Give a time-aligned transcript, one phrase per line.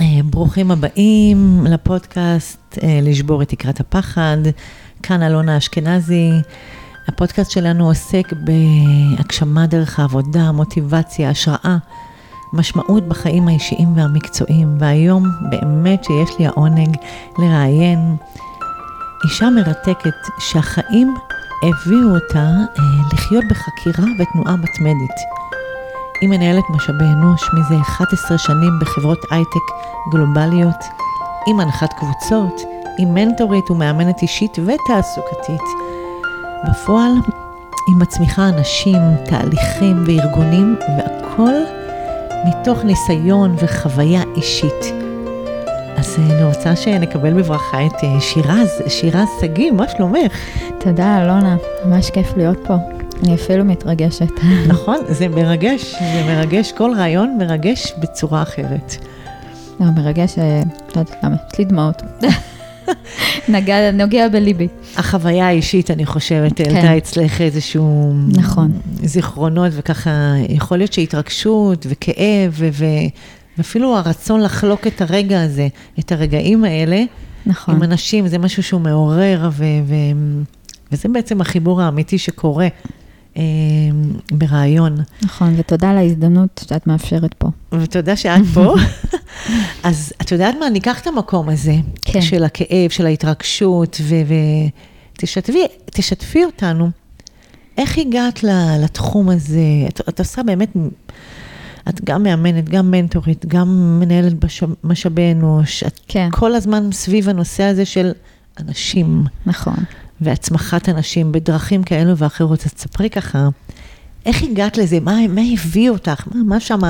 [0.00, 4.36] אה, ברוכים הבאים לפודקאסט אה, לשבור את תקרת הפחד.
[5.02, 6.30] כאן אלונה אשכנזי.
[7.08, 11.76] הפודקאסט שלנו עוסק בהגשמה דרך העבודה, מוטיבציה, השראה,
[12.52, 14.76] משמעות בחיים האישיים והמקצועיים.
[14.80, 16.96] והיום באמת שיש לי העונג
[17.38, 18.16] לראיין
[19.24, 21.14] אישה מרתקת שהחיים
[21.62, 22.48] הביאו אותה
[22.78, 25.39] אה, לחיות בחקירה ותנועה מתמדת.
[26.20, 29.66] היא מנהלת משאבי אנוש מזה 11 שנים בחברות הייטק
[30.12, 30.84] גלובליות,
[31.46, 32.60] היא מנחת קבוצות,
[32.98, 35.62] היא מנטורית ומאמנת אישית ותעסוקתית.
[36.68, 37.12] בפועל
[37.86, 41.54] היא מצמיחה אנשים, תהליכים וארגונים, והכל
[42.44, 44.84] מתוך ניסיון וחוויה אישית.
[45.96, 50.32] אז אה, אני רוצה שנקבל בברכה את אה, שירז, שירז שגיא, מה שלומך?
[50.80, 52.99] תודה, אלונה, ממש כיף להיות פה.
[53.22, 54.30] אני אפילו מתרגשת.
[54.72, 58.94] נכון, זה מרגש, זה מרגש, כל רעיון מרגש בצורה אחרת.
[59.80, 60.62] לא, מרגש, אה,
[60.96, 62.02] לא יודעת למה, יש לי דמעות.
[63.48, 64.68] נגע, נוגע בליבי.
[64.96, 66.76] החוויה האישית, אני חושבת, כן.
[66.76, 68.12] העלתה אצלך איזשהו...
[68.28, 68.72] נכון.
[69.02, 70.10] זיכרונות, וככה,
[70.48, 72.84] יכול להיות שהתרגשות וכאב, ו...
[73.58, 75.68] ואפילו הרצון לחלוק את הרגע הזה,
[75.98, 77.02] את הרגעים האלה,
[77.46, 77.74] נכון.
[77.74, 79.64] עם אנשים, זה משהו שהוא מעורר, ו...
[79.86, 79.94] ו...
[80.92, 82.68] וזה בעצם החיבור האמיתי שקורה
[84.30, 84.96] ברעיון.
[85.22, 87.48] נכון, ותודה על ההזדמנות שאת מאפשרת פה.
[87.72, 88.74] ותודה שאת פה.
[89.82, 92.22] אז את יודעת מה, ניקח את המקום הזה, כן.
[92.22, 94.00] של הכאב, של ההתרגשות,
[95.86, 96.90] ותשתפי אותנו.
[97.78, 98.44] איך הגעת
[98.82, 99.60] לתחום הזה?
[99.88, 100.76] את, את עושה באמת,
[101.88, 104.32] את גם מאמנת, גם מנטורית, גם מנהלת
[104.84, 105.82] משאבי אנוש.
[105.82, 106.28] את כן.
[106.30, 108.12] כל הזמן סביב הנושא הזה של
[108.60, 109.24] אנשים.
[109.46, 109.76] נכון.
[110.20, 112.66] והצמחת אנשים בדרכים כאלו ואחרות.
[112.66, 113.48] אז תספרי ככה,
[114.26, 115.00] איך הגעת לזה?
[115.00, 116.28] מה, מה הביא אותך?
[116.34, 116.80] מה, מה שם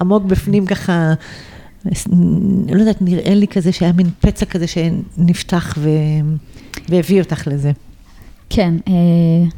[0.00, 1.14] עמוק בפנים ככה,
[2.68, 5.88] לא יודעת, נראה לי כזה שהיה מין פצע כזה שנפתח ו...
[6.88, 7.72] והביא אותך לזה.
[8.50, 8.92] כן, אה,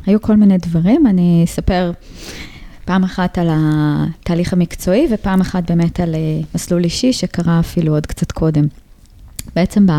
[0.07, 1.93] היו כל מיני דברים, אני אספר
[2.85, 8.07] פעם אחת על התהליך המקצועי ופעם אחת באמת על אה, מסלול אישי שקרה אפילו עוד
[8.07, 8.65] קצת קודם.
[9.57, 9.93] בעצם ב...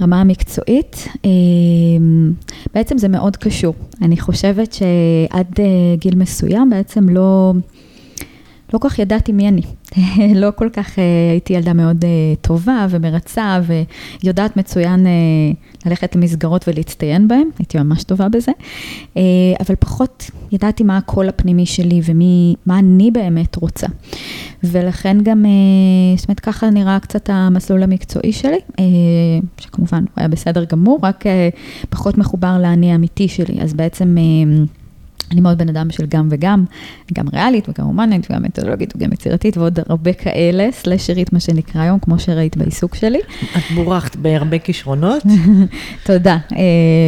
[0.00, 2.32] רמה המקצועית, אמ,
[2.74, 3.74] בעצם זה מאוד קשור.
[4.02, 5.64] אני חושבת שעד אה,
[5.96, 7.52] גיל מסוים בעצם לא,
[8.74, 9.62] לא כל כך ידעתי מי אני.
[10.42, 12.10] לא כל כך אה, הייתי ילדה מאוד אה,
[12.40, 13.60] טובה ומרצה
[14.22, 15.06] ויודעת מצוין
[15.86, 18.52] ללכת למסגרות ולהצטיין בהן, הייתי ממש טובה בזה,
[19.60, 23.86] אבל פחות ידעתי מה הקול הפנימי שלי ומה אני באמת רוצה.
[24.64, 25.44] ולכן גם,
[26.16, 28.58] זאת אומרת, ככה נראה קצת המסלול המקצועי שלי,
[29.60, 31.24] שכמובן הוא היה בסדר גמור, רק
[31.90, 34.16] פחות מחובר לאני האמיתי שלי, אז בעצם...
[35.32, 36.64] אני מאוד בן אדם של גם וגם,
[37.12, 41.98] גם ריאלית וגם הומנית וגם מתודולוגית וגם יצירתית ועוד הרבה כאלה, סלשרית מה שנקרא היום,
[41.98, 43.18] כמו שראית בעיסוק שלי.
[43.56, 45.22] את בורכת בהרבה כישרונות.
[46.06, 46.38] תודה.
[46.52, 46.58] אה,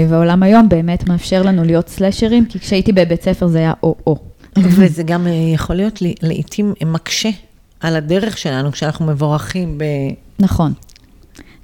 [0.09, 4.17] והעולם היום באמת מאפשר לנו להיות סלשרים, כי כשהייתי בבית ספר זה היה או-או.
[4.77, 7.31] וזה גם אה, יכול להיות לעיתים מקשה
[7.81, 9.85] על הדרך שלנו כשאנחנו מבורכים ב...
[10.39, 10.73] נכון.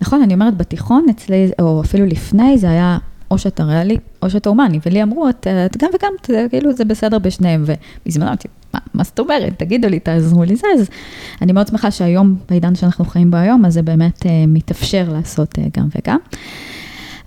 [0.01, 2.99] נכון, אני אומרת, בתיכון אצלי, או אפילו לפני, זה היה
[3.31, 6.85] או שאתה ריאלי, או שאתה הומני, ולי אמרו, את, את גם וגם, את, כאילו זה
[6.85, 10.57] בסדר בשניהם, ובזמנו אמרתי, מה, מה זאת אומרת, תגידו לי, תעזרו לי.
[10.57, 10.89] זה, אז
[11.43, 15.59] אני מאוד שמחה שהיום, בעידן שאנחנו חיים בו היום, אז זה באמת uh, מתאפשר לעשות
[15.59, 16.19] uh, גם וגם.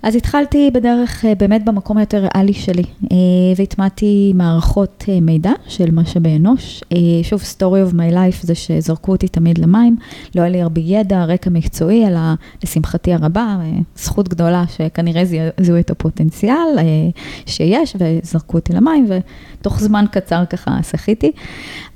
[0.02, 3.16] אז התחלתי בדרך אה, באמת במקום היותר ריאלי שלי, אה,
[3.56, 6.82] והטמעתי מערכות אה, מידע של משאבי אנוש.
[7.22, 9.96] שוב, story of my life זה שזרקו אותי תמיד למים,
[10.34, 12.20] לא היה לי הרבה ידע, רקע מקצועי, אלא
[12.64, 13.56] לשמחתי הרבה,
[13.96, 15.22] זכות גדולה שכנראה
[15.60, 16.78] זיהו את הפוטנציאל
[17.46, 19.06] שיש, וזרקו אותי למים,
[19.58, 21.32] ותוך זמן קצר ככה שחיתי.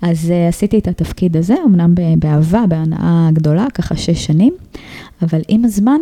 [0.03, 4.55] אז עשיתי את התפקיד הזה, אמנם באהבה, בהנאה גדולה, ככה שש שנים,
[5.23, 5.99] אבל עם הזמן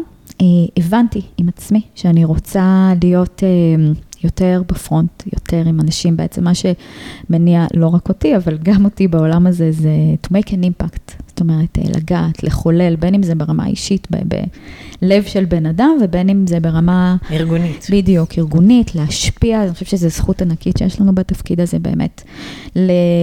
[0.77, 3.93] הבנתי עם עצמי שאני רוצה להיות אה,
[4.25, 6.17] יותר בפרונט, יותר עם אנשים.
[6.17, 9.91] בעצם מה שמניע לא רק אותי, אבל גם אותי בעולם הזה, זה
[10.27, 11.13] to make an impact.
[11.27, 16.29] זאת אומרת, אה, לגעת, לחולל, בין אם זה ברמה אישית, בלב של בן אדם, ובין
[16.29, 17.17] אם זה ברמה...
[17.31, 17.87] ארגונית.
[17.91, 22.23] בדיוק, ארגונית, להשפיע, אני חושבת שזו זכות ענקית שיש לנו בתפקיד הזה באמת.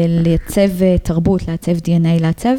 [0.07, 0.69] לייצב
[1.03, 2.55] תרבות, לעצב DNA, לעצב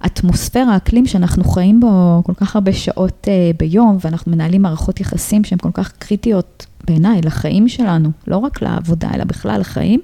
[0.00, 5.44] האטמוספירה, האקלים שאנחנו חיים בו כל כך הרבה שעות uh, ביום, ואנחנו מנהלים מערכות יחסים
[5.44, 10.00] שהן כל כך קריטיות בעיניי לחיים שלנו, לא רק לעבודה, אלא בכלל לחיים.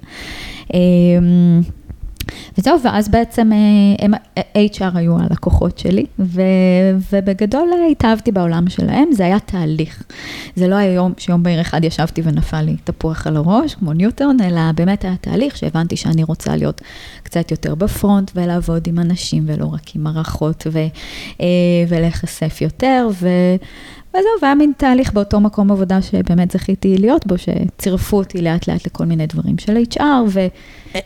[2.58, 4.14] וזהו, ואז בעצם אה, הם,
[4.56, 6.42] HR היו הלקוחות שלי, ו,
[7.12, 10.02] ובגדול אה, התאהבתי בעולם שלהם, זה היה תהליך.
[10.56, 14.36] זה לא היה יום שיום בהיר אחד ישבתי ונפל לי תפוח על הראש, כמו ניוטון,
[14.40, 16.80] אלא באמת היה תהליך שהבנתי שאני רוצה להיות
[17.22, 20.66] קצת יותר בפרונט ולעבוד עם אנשים ולא רק עם מערכות
[21.40, 21.46] אה,
[21.88, 23.08] ולהיחשף יותר.
[23.20, 23.28] ו...
[24.18, 28.86] וזהו, והיה מין תהליך באותו מקום עבודה שבאמת זכיתי להיות בו, שצירפו אותי לאט לאט
[28.86, 30.46] לכל מיני דברים של HR, ו...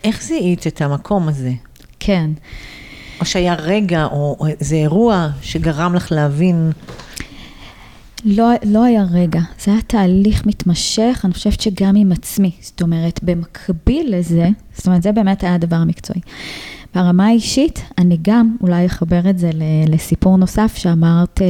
[0.05, 1.53] איך זיהית את המקום הזה?
[2.01, 2.31] כן.
[3.21, 6.71] או שהיה רגע, או איזה אירוע שגרם לך להבין?
[8.25, 12.51] לא, לא היה רגע, זה היה תהליך מתמשך, אני חושבת שגם עם עצמי.
[12.61, 16.21] זאת אומרת, במקביל לזה, זאת אומרת, זה באמת היה הדבר המקצועי.
[16.95, 19.51] ברמה האישית, אני גם אולי אחבר את זה
[19.89, 21.47] לסיפור נוסף שאמרת, אה,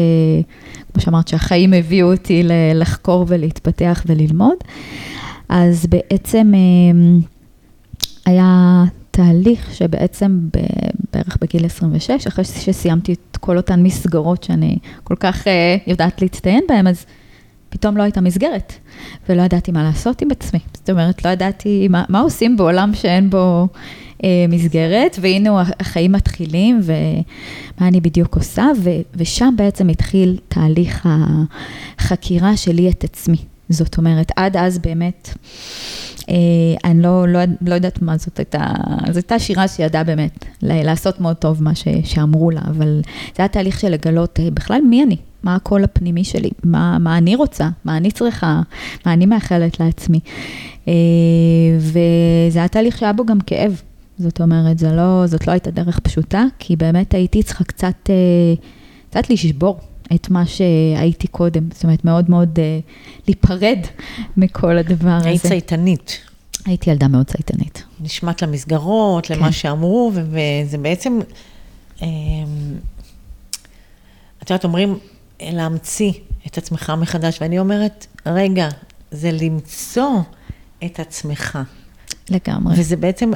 [0.92, 2.42] כמו שאמרת, שהחיים הביאו אותי
[2.74, 4.56] לחקור ולהתפתח וללמוד.
[5.48, 7.18] אז בעצם אה,
[8.26, 10.40] היה תהליך שבעצם
[11.12, 16.64] בערך בגיל 26, אחרי שסיימתי את כל אותן מסגרות שאני כל כך אה, יודעת להצטיין
[16.68, 17.06] בהן, אז
[17.68, 18.72] פתאום לא הייתה מסגרת,
[19.28, 20.60] ולא ידעתי מה לעשות עם עצמי.
[20.74, 23.68] זאת אומרת, לא ידעתי מה, מה עושים בעולם שאין בו
[24.48, 31.08] מסגרת, והנה החיים מתחילים, ומה אני בדיוק עושה, ו, ושם בעצם התחיל תהליך
[31.98, 33.36] החקירה שלי את עצמי.
[33.70, 35.34] זאת אומרת, עד אז באמת,
[36.30, 36.34] אה,
[36.84, 38.66] אני לא, לא, לא יודעת מה זאת הייתה,
[39.06, 43.48] זאת הייתה שירה שידעה באמת לעשות מאוד טוב מה ש, שאמרו לה, אבל זה היה
[43.48, 47.68] תהליך של לגלות אה, בכלל מי אני, מה הקול הפנימי שלי, מה, מה אני רוצה,
[47.84, 48.60] מה אני צריכה,
[49.06, 50.20] מה אני מאחלת לעצמי.
[50.88, 50.92] אה,
[51.78, 53.82] וזה היה תהליך שהיה בו גם כאב.
[54.20, 58.10] זאת אומרת, לא, זאת לא הייתה דרך פשוטה, כי באמת הייתי צריכה קצת,
[59.10, 59.80] קצת לשבור
[60.14, 62.90] את מה שהייתי קודם, זאת אומרת, מאוד מאוד uh,
[63.26, 63.78] להיפרד
[64.36, 65.28] מכל הדבר הזה.
[65.28, 66.18] היית צייתנית.
[66.66, 67.84] הייתי ילדה מאוד צייתנית.
[68.00, 69.34] נשמעת למסגרות, כן.
[69.34, 71.18] למה שאמרו, וזה בעצם,
[72.02, 72.08] אמ,
[74.42, 74.98] את יודעת, אומרים
[75.42, 76.12] להמציא
[76.46, 78.68] את עצמך מחדש, ואני אומרת, רגע,
[79.10, 80.20] זה למצוא
[80.84, 81.58] את עצמך.
[82.30, 82.74] לגמרי.
[82.78, 83.30] וזה בעצם,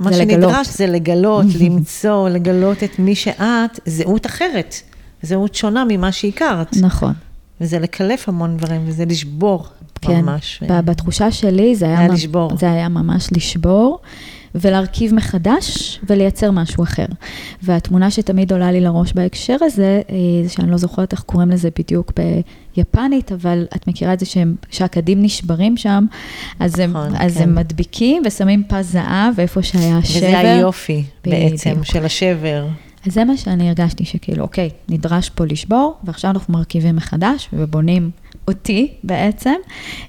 [0.00, 0.66] מה זה שנדרש לגלות.
[0.66, 4.74] זה לגלות, למצוא, לגלות את מי שאת, זהות אחרת.
[5.22, 6.76] זהות שונה ממה שהכרת.
[6.76, 7.12] נכון.
[7.60, 9.66] וזה לקלף המון דברים, וזה לשבור
[10.00, 10.20] כן.
[10.20, 10.62] ממש.
[10.68, 12.50] כן, בתחושה שלי זה היה, היה לשבור.
[12.58, 13.98] זה היה ממש לשבור.
[14.60, 17.06] ולהרכיב מחדש ולייצר משהו אחר.
[17.62, 21.68] והתמונה שתמיד עולה לי לראש בהקשר הזה, אה, זה שאני לא זוכרת איך קוראים לזה
[21.78, 22.12] בדיוק
[22.76, 26.04] ביפנית, אבל את מכירה את זה שהם, שהקדים נשברים שם,
[26.60, 27.42] אז, הם, נכון, אז כן.
[27.42, 30.26] הם מדביקים ושמים פס זהב ואיפה שהיה השבר.
[30.26, 32.66] וזה היופי בעצם של השבר.
[33.06, 38.10] אז זה מה שאני הרגשתי, שכאילו, אוקיי, נדרש פה לשבור, ועכשיו אנחנו מרכיבים מחדש ובונים
[38.48, 39.54] אותי בעצם,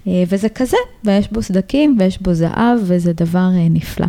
[0.07, 4.07] אה, וזה כזה, ויש בו סדקים ויש בו זהב, וזה דבר אה, נפלא.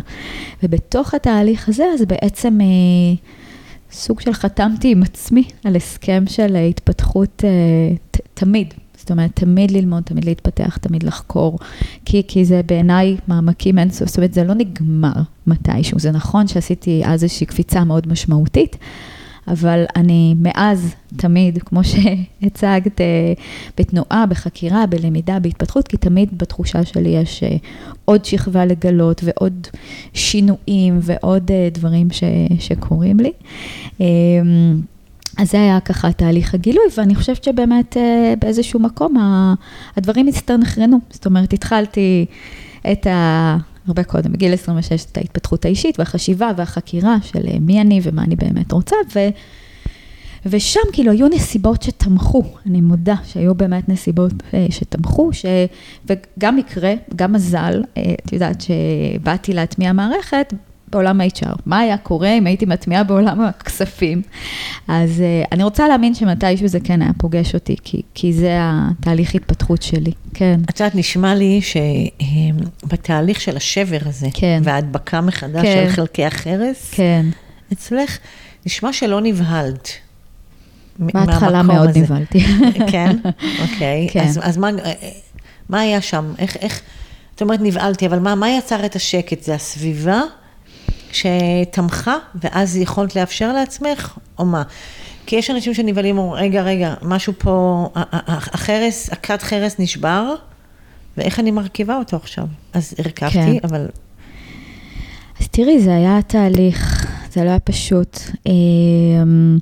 [0.63, 2.61] ובתוך התהליך הזה, אז בעצם...
[2.61, 3.15] אה,
[3.91, 7.43] סוג של חתמתי עם עצמי על הסכם של התפתחות
[8.33, 11.59] תמיד, זאת אומרת, תמיד ללמוד, תמיד להתפתח, תמיד לחקור,
[12.05, 15.13] כי, כי זה בעיניי מעמקים אינסוף, זאת אומרת, זה לא נגמר
[15.47, 15.99] מתישהו.
[15.99, 18.77] זה נכון שעשיתי אז איזושהי קפיצה מאוד משמעותית,
[19.49, 23.33] אבל אני מאז תמיד, כמו שהצגת, אה,
[23.77, 27.55] בתנועה, בחקירה, בלמידה, בהתפתחות, כי תמיד בתחושה שלי יש אה,
[28.05, 29.67] עוד שכבה לגלות ועוד
[30.13, 32.23] שינויים ועוד אה, דברים ש,
[32.59, 33.31] שקורים לי.
[33.99, 34.05] אמ,
[35.37, 37.97] אז זה היה ככה תהליך הגילוי, ואני חושבת שבאמת
[38.39, 39.15] באיזשהו מקום
[39.97, 40.99] הדברים הסתנכרנו.
[41.09, 42.25] זאת אומרת, התחלתי
[42.91, 43.57] את ה...
[43.89, 48.35] הרבה קודם, בגיל 26, את ההתפתחות האישית והחשיבה והחקירה של אה, מי אני ומה אני
[48.35, 49.19] באמת רוצה, ו...
[50.45, 55.45] ושם כאילו היו נסיבות שתמכו, אני מודה שהיו באמת נסיבות אה, שתמכו, ש...
[56.05, 57.83] וגם מקרה, גם מזל,
[58.25, 60.53] את יודעת שבאתי להטמיע מערכת,
[60.91, 64.21] בעולם ה-HR, מה היה קורה אם הייתי מטמיעה בעולם הכספים.
[64.87, 69.35] אז uh, אני רוצה להאמין שמתישהו זה כן היה פוגש אותי, כי, כי זה התהליך
[69.35, 70.59] התפתחות שלי, כן.
[70.69, 74.61] את יודעת, נשמע לי שבתהליך של השבר הזה, כן.
[74.63, 75.85] וההדבקה מחדש כן.
[75.87, 77.25] של חלקי החרס, כן.
[77.73, 78.17] אצלך
[78.65, 79.89] נשמע שלא נבהלת.
[80.99, 81.99] בהתחלה מאוד הזה.
[81.99, 82.39] נבהלתי.
[82.91, 83.17] כן?
[83.63, 84.07] אוקיי.
[84.11, 84.23] כן.
[84.23, 84.69] אז, אז מה,
[85.69, 86.33] מה היה שם?
[86.39, 86.81] איך, איך,
[87.35, 89.43] את אומרת נבהלתי, אבל מה, מה יצר את השקט?
[89.43, 90.21] זה הסביבה?
[91.11, 94.63] שתמכה, ואז יכולת לאפשר לעצמך, או מה?
[95.25, 100.35] כי יש אנשים שנבהלים, אומרים, רגע, רגע, משהו פה, החרס, הכת חרס נשבר,
[101.17, 102.45] ואיך אני מרכיבה אותו עכשיו?
[102.73, 103.57] אז הרכבתי, כן.
[103.63, 103.87] אבל...
[105.39, 108.19] אז תראי, זה היה תהליך, זה לא היה פשוט.
[108.45, 109.57] אמ,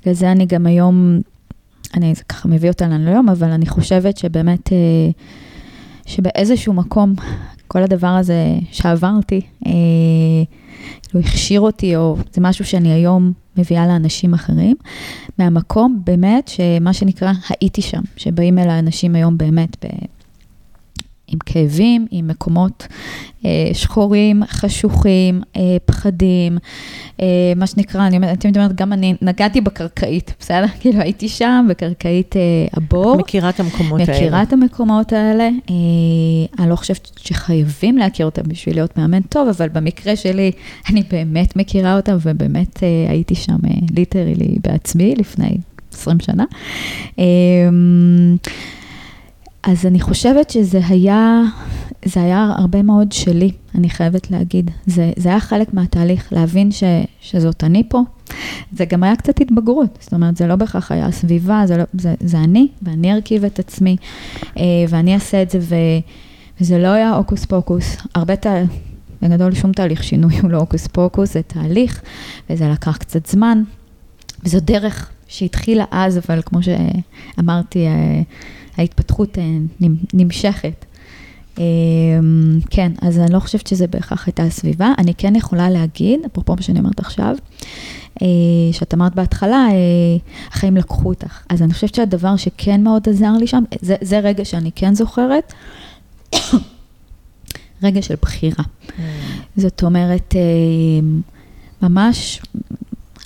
[0.00, 1.20] בגלל זה אני גם היום,
[1.94, 4.78] אני זה ככה מביא אותנו היום, אבל אני חושבת שבאמת, אה,
[6.06, 7.14] שבאיזשהו מקום
[7.68, 9.72] כל הדבר הזה שעברתי, אה,
[11.02, 14.76] כאילו הכשיר אותי, או זה משהו שאני היום מביאה לאנשים אחרים,
[15.38, 19.84] מהמקום באמת שמה שנקרא הייתי שם, שבאים אל האנשים היום באמת.
[21.28, 22.86] עם כאבים, עם מקומות
[23.44, 26.58] אה, שחורים, חשוכים, אה, פחדים,
[27.22, 30.66] אה, מה שנקרא, אני אומרת, אתם אומרת, גם אני נגעתי בקרקעית, בסדר?
[30.80, 32.42] כאילו הייתי שם, בקרקעית אה,
[32.72, 33.16] הבור.
[33.16, 34.26] מכירה את המקומות מכירה האלה.
[34.26, 35.44] מכירה את המקומות האלה.
[35.44, 35.74] אה,
[36.58, 40.50] אני לא חושבת שחייבים להכיר אותם בשביל להיות מאמן טוב, אבל במקרה שלי,
[40.90, 45.56] אני באמת מכירה אותם, ובאמת אה, הייתי שם אה, ליטרלי בעצמי לפני
[45.92, 46.44] 20 שנה.
[47.18, 47.24] אה,
[49.66, 51.42] אז אני חושבת שזה היה,
[52.04, 54.70] זה היה הרבה מאוד שלי, אני חייבת להגיד.
[54.86, 56.84] זה, זה היה חלק מהתהליך, להבין ש,
[57.20, 58.02] שזאת אני פה.
[58.72, 62.14] זה גם היה קצת התבגרות, זאת אומרת, זה לא בהכרח היה הסביבה, זה, לא, זה,
[62.20, 63.96] זה אני, ואני ארכיב את עצמי,
[64.56, 65.74] אה, ואני אעשה את זה, ו,
[66.60, 67.96] וזה לא היה הוקוס פוקוס.
[68.14, 68.54] הרבה תה...
[69.22, 72.02] בגדול שום תהליך שינוי הוא לא הוקוס פוקוס, זה תהליך,
[72.50, 73.62] וזה לקח קצת זמן,
[74.44, 78.22] וזו דרך שהתחילה אז, אבל כמו שאמרתי, אה,
[78.78, 79.38] ההתפתחות
[80.14, 80.84] נמשכת.
[82.70, 84.92] כן, אז אני לא חושבת שזה בהכרח הייתה הסביבה.
[84.98, 87.36] אני כן יכולה להגיד, אפרופו מה שאני אומרת עכשיו,
[88.72, 89.66] שאת אמרת בהתחלה,
[90.48, 91.42] החיים לקחו אותך.
[91.48, 95.52] אז אני חושבת שהדבר שכן מאוד עזר לי שם, זה, זה רגע שאני כן זוכרת,
[97.82, 98.64] רגע של בחירה.
[98.64, 98.92] Mm.
[99.56, 100.34] זאת אומרת,
[101.82, 102.42] ממש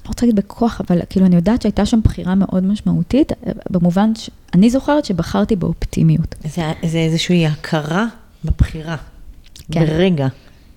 [0.05, 3.33] לא רוצה להגיד בכוח, אבל כאילו אני יודעת שהייתה שם בחירה מאוד משמעותית,
[3.71, 6.35] במובן שאני זוכרת שבחרתי באופטימיות.
[6.45, 8.07] זה, זה איזושהי הכרה
[8.45, 8.97] בבחירה,
[9.73, 9.87] כן.
[9.87, 10.29] ברגע.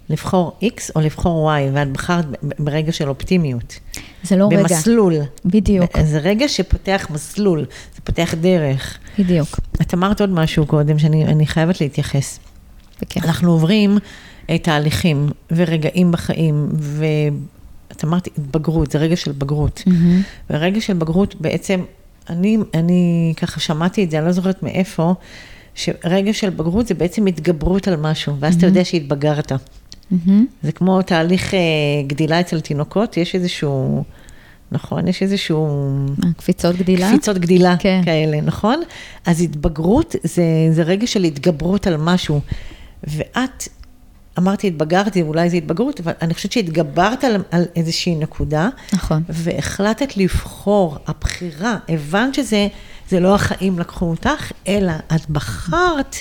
[0.09, 2.25] לבחור X או לבחור Y, ואת בחרת
[2.59, 3.79] ברגע של אופטימיות.
[4.23, 4.65] זה לא במסלול.
[4.65, 4.75] רגע.
[4.75, 5.13] במסלול.
[5.45, 5.99] בדיוק.
[6.03, 7.65] זה רגע שפותח מסלול,
[7.95, 8.97] זה פותח דרך.
[9.19, 9.59] בדיוק.
[9.81, 12.39] את אמרת עוד משהו קודם, שאני חייבת להתייחס.
[13.01, 13.25] בכיף.
[13.25, 13.97] אנחנו עוברים
[14.61, 17.05] תהליכים ורגעים בחיים, ו...
[17.97, 19.83] את אמרת התבגרות, זה רגע של בגרות.
[19.87, 20.49] Mm-hmm.
[20.49, 21.81] ורגע של בגרות בעצם,
[22.29, 25.13] אני, אני ככה שמעתי את זה, אני לא זוכרת מאיפה,
[25.75, 28.57] שרגע של בגרות זה בעצם התגברות על משהו, ואז mm-hmm.
[28.57, 29.51] אתה יודע שהתבגרת.
[29.51, 30.31] Mm-hmm.
[30.63, 31.59] זה כמו תהליך אה,
[32.07, 34.03] גדילה אצל תינוקות, יש איזשהו,
[34.71, 35.07] נכון?
[35.07, 35.89] יש איזשהו...
[36.37, 37.09] קפיצות גדילה?
[37.09, 38.01] קפיצות גדילה כן.
[38.05, 38.81] כאלה, נכון?
[39.25, 42.41] אז התבגרות זה, זה רגע של התגברות על משהו.
[43.03, 43.67] ואת
[44.37, 48.69] אמרתי, התבגרתי, אולי זו התבגרות, אבל אני חושבת שהתגברת על, על איזושהי נקודה.
[48.93, 49.23] נכון.
[49.29, 52.67] והחלטת לבחור, הבחירה, הבנת שזה
[53.09, 56.15] זה לא החיים לקחו אותך, אלא את בחרת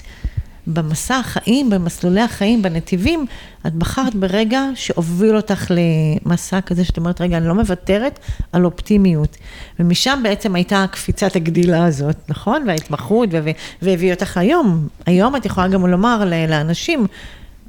[0.66, 3.26] במסע החיים, במסלולי החיים, בנתיבים,
[3.66, 8.18] את בחרת ברגע שהוביל אותך למסע כזה, שאת אומרת, רגע, אני לא מוותרת
[8.52, 9.36] על אופטימיות.
[9.80, 12.64] ומשם בעצם הייתה קפיצת הגדילה הזאת, נכון?
[12.66, 13.28] וההתמחות,
[13.82, 14.88] והביא אותך היום.
[15.06, 17.06] היום את יכולה גם לומר לאנשים,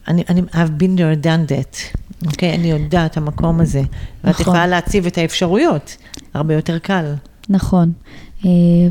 [0.07, 2.51] אני, אני, I've been there, done that, אוקיי?
[2.51, 2.55] Okay?
[2.55, 3.79] אני יודעת המקום הזה.
[3.81, 3.91] נכון.
[4.23, 5.97] ואת יכולה להציב את האפשרויות,
[6.33, 7.13] הרבה יותר קל.
[7.49, 7.91] נכון.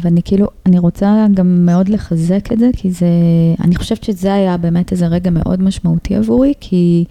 [0.00, 3.06] ואני כאילו, אני רוצה גם מאוד לחזק את זה, כי זה,
[3.60, 7.04] אני חושבת שזה היה באמת איזה רגע מאוד משמעותי עבורי, כי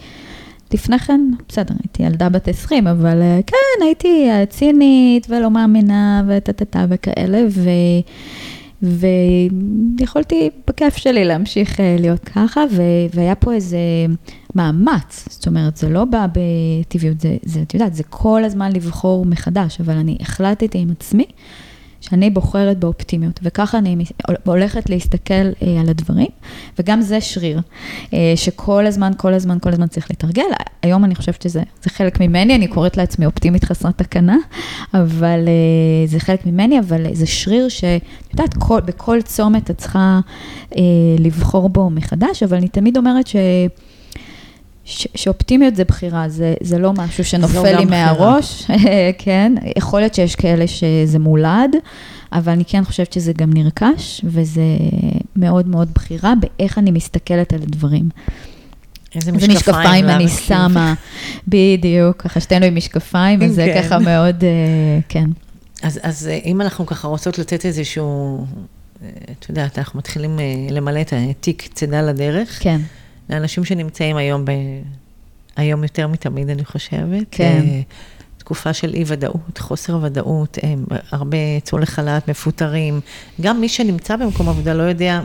[0.74, 7.42] לפני כן, בסדר, הייתי ילדה בת 20, אבל כן, הייתי צינית ולא מאמינה וטטטה וכאלה,
[7.52, 7.70] ו...
[8.84, 12.82] ויכולתי בכיף שלי להמשיך להיות ככה, ו...
[13.14, 13.78] והיה פה איזה
[14.56, 19.26] מאמץ, זאת אומרת, זה לא בא בטבעיות, זה, זה, את יודעת, זה כל הזמן לבחור
[19.26, 21.26] מחדש, אבל אני החלטתי עם עצמי
[22.02, 24.06] שאני בוחרת באופטימיות, וככה אני
[24.46, 25.34] הולכת להסתכל
[25.80, 26.28] על הדברים,
[26.80, 27.62] וגם זה שריר,
[28.36, 30.44] שכל הזמן, כל הזמן, כל הזמן צריך לתרגל.
[30.82, 34.38] היום אני חושבת שזה חלק ממני, אני קוראת לעצמי אופטימית חסרת תקנה,
[34.94, 35.40] אבל
[36.06, 40.20] זה חלק ממני, אבל זה שריר שאת יודעת, כל, בכל צומת את צריכה
[41.20, 43.36] לבחור בו מחדש, אבל אני תמיד אומרת ש...
[44.86, 48.68] ש- שאופטימיות זה בחירה, זה, זה לא משהו שנופל לי מהראש,
[49.24, 51.76] כן, יכול להיות שיש כאלה שזה מולד,
[52.32, 54.62] אבל אני כן חושבת שזה גם נרכש, וזה
[55.36, 58.10] מאוד מאוד בחירה באיך אני מסתכלת על הדברים.
[59.16, 60.94] איזה משקפיים, משקפיים אני שמה,
[61.48, 63.84] בדיוק, ככה שתינו עם משקפיים, וזה כן.
[63.84, 64.44] ככה מאוד,
[65.10, 65.30] כן.
[65.84, 68.46] אז, אז אם אנחנו ככה רוצות לתת איזשהו,
[69.32, 72.58] את יודעת, אנחנו מתחילים למלא את התיק צידה לדרך.
[72.64, 72.82] כן.
[73.32, 74.52] לאנשים שנמצאים היום, ב...
[75.56, 77.28] היום יותר מתמיד, אני חושבת.
[77.32, 77.66] כן.
[78.38, 83.00] תקופה של אי-ודאות, חוסר ודאות, הם הרבה יצאו לחל"ת, מפוטרים.
[83.42, 85.22] גם מי שנמצא במקום עבודה לא יודע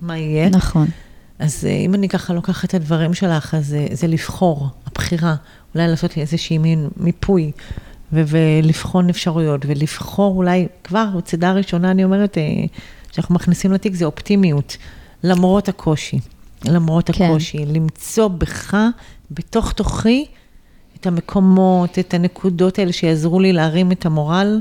[0.00, 0.48] מה יהיה.
[0.48, 0.86] נכון.
[1.38, 5.34] אז אם אני ככה לוקחת את הדברים שלך, אז זה, זה לבחור, הבחירה,
[5.74, 7.52] אולי לעשות לי איזושהי מין מיפוי,
[8.12, 12.38] ו- ולבחון אפשרויות, ולבחור אולי, כבר בצדה הראשונה, אני אומרת,
[13.12, 14.76] שאנחנו מכניסים לתיק, זה אופטימיות,
[15.24, 16.18] למרות הקושי.
[16.68, 17.24] למרות כן.
[17.24, 18.76] הקושי, למצוא בך,
[19.30, 20.24] בתוך תוכי,
[21.00, 24.60] את המקומות, את הנקודות האלה שיעזרו לי להרים את המורל,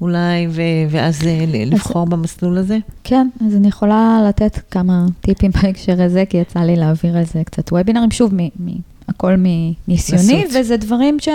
[0.00, 2.78] אולי, ו- ואז אה, לבחור במסלול הזה.
[3.04, 7.42] כן, אז אני יכולה לתת כמה טיפים בהקשר הזה, כי יצא לי להעביר על זה
[7.44, 10.56] קצת וובינרים, שוב, מ- מ- הכל מניסיוני, לעשות.
[10.60, 11.28] וזה דברים ש...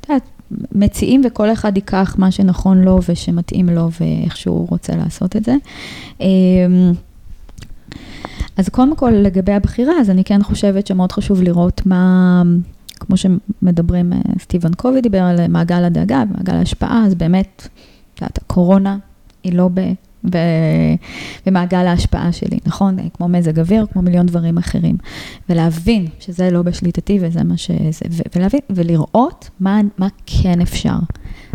[0.00, 0.22] את יודעת,
[0.72, 5.54] מציעים וכל אחד ייקח מה שנכון לו ושמתאים לו ואיך שהוא רוצה לעשות את זה.
[8.56, 12.42] אז קודם כל, לגבי הבחירה, אז אני כן חושבת שמאוד חשוב לראות מה,
[13.00, 17.68] כמו שמדברים, אה, סטיבן קובי דיבר על מעגל הדאגה, מעגל ההשפעה, אז באמת,
[18.14, 18.98] את יודעת, הקורונה
[19.44, 19.80] היא לא ב...
[20.30, 20.96] ב-
[21.46, 22.96] במעגל ההשפעה שלי, נכון?
[23.14, 24.96] כמו מזג אוויר, כמו מיליון דברים אחרים.
[25.48, 30.96] ולהבין שזה לא בשליטתי וזה מה שזה, ו- ולהבין, ולראות מה, מה כן אפשר,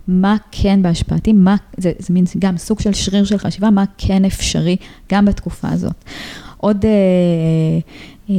[0.08, 4.26] מה כן בהשפעתי, מה, זה, זה מין גם סוג של שריר של חשיבה, מה כן
[4.26, 4.76] אפשרי
[5.12, 6.06] גם בתקופה הזאת.
[6.62, 6.92] עוד אה,
[8.30, 8.36] אה,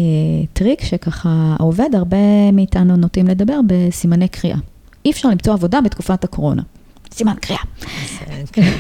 [0.52, 4.56] טריק שככה עובד, הרבה מאיתנו נוטים לדבר בסימני קריאה.
[5.04, 6.62] אי אפשר למצוא עבודה בתקופת הקורונה.
[7.12, 7.62] סימן קריאה.
[8.42, 8.72] אז, כן.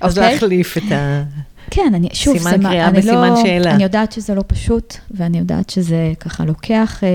[0.00, 0.32] אז אוקיי?
[0.32, 1.22] להחליף את ה...
[1.70, 3.70] כן, אני, שוב, סימן זה קריאה אני בסימן לא, שאלה.
[3.70, 7.08] אני יודעת שזה לא פשוט, ואני יודעת שזה ככה לוקח אה,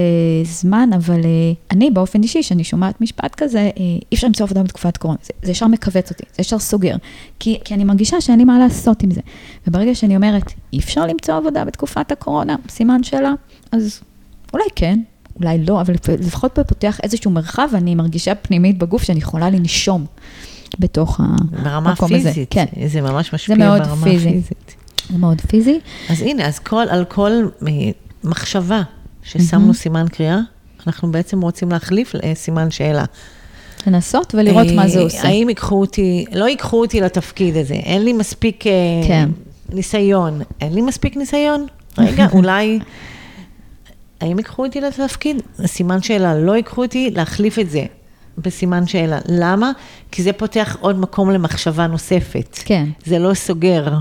[0.43, 4.63] זמן, אבל אה, אני באופן אישי, כשאני שומעת משפט כזה, אה, אי אפשר למצוא עבודה
[4.63, 6.95] בתקופת קורונה, זה, זה ישר מכווץ אותי, זה ישר סוגר,
[7.39, 9.21] כי, כי אני מרגישה שאין לי מה לעשות עם זה.
[9.67, 13.33] וברגע שאני אומרת, אי אפשר למצוא עבודה בתקופת הקורונה, סימן שאלה,
[13.71, 14.01] אז
[14.53, 14.99] אולי כן,
[15.39, 20.05] אולי לא, אבל לפחות פה פותח איזשהו מרחב, ואני מרגישה פנימית בגוף שאני יכולה לנשום
[20.79, 21.19] בתוך
[21.63, 22.29] ברמה המקום הזה.
[22.29, 24.29] הפיזית, כן, זה ממש משפיע מאוד ברמה פיזי.
[24.29, 24.75] הפיזית.
[25.09, 25.79] זה מאוד פיזי.
[26.09, 27.31] אז הנה, אז כל, על כל
[27.67, 27.71] אה,
[28.23, 28.81] מחשבה
[29.23, 29.73] ששמנו מהמם.
[29.73, 30.39] סימן קריאה,
[30.87, 33.05] אנחנו בעצם רוצים להחליף אה, סימן שאלה.
[33.87, 35.27] לנסות ולראות מה זה אה, עושה.
[35.27, 38.71] האם ייקחו אותי, לא ייקחו אותי לתפקיד הזה, אין לי מספיק אה,
[39.07, 39.29] כן.
[39.69, 40.41] ניסיון.
[40.61, 41.65] אין לי מספיק ניסיון?
[41.97, 42.79] רגע, אולי...
[44.21, 45.41] האם ייקחו אותי לתפקיד?
[45.65, 47.85] סימן שאלה, לא ייקחו אותי, להחליף את זה
[48.41, 49.19] בסימן שאלה.
[49.27, 49.71] למה?
[50.11, 52.59] כי זה פותח עוד מקום למחשבה נוספת.
[52.65, 52.89] כן.
[53.05, 53.93] זה לא סוגר,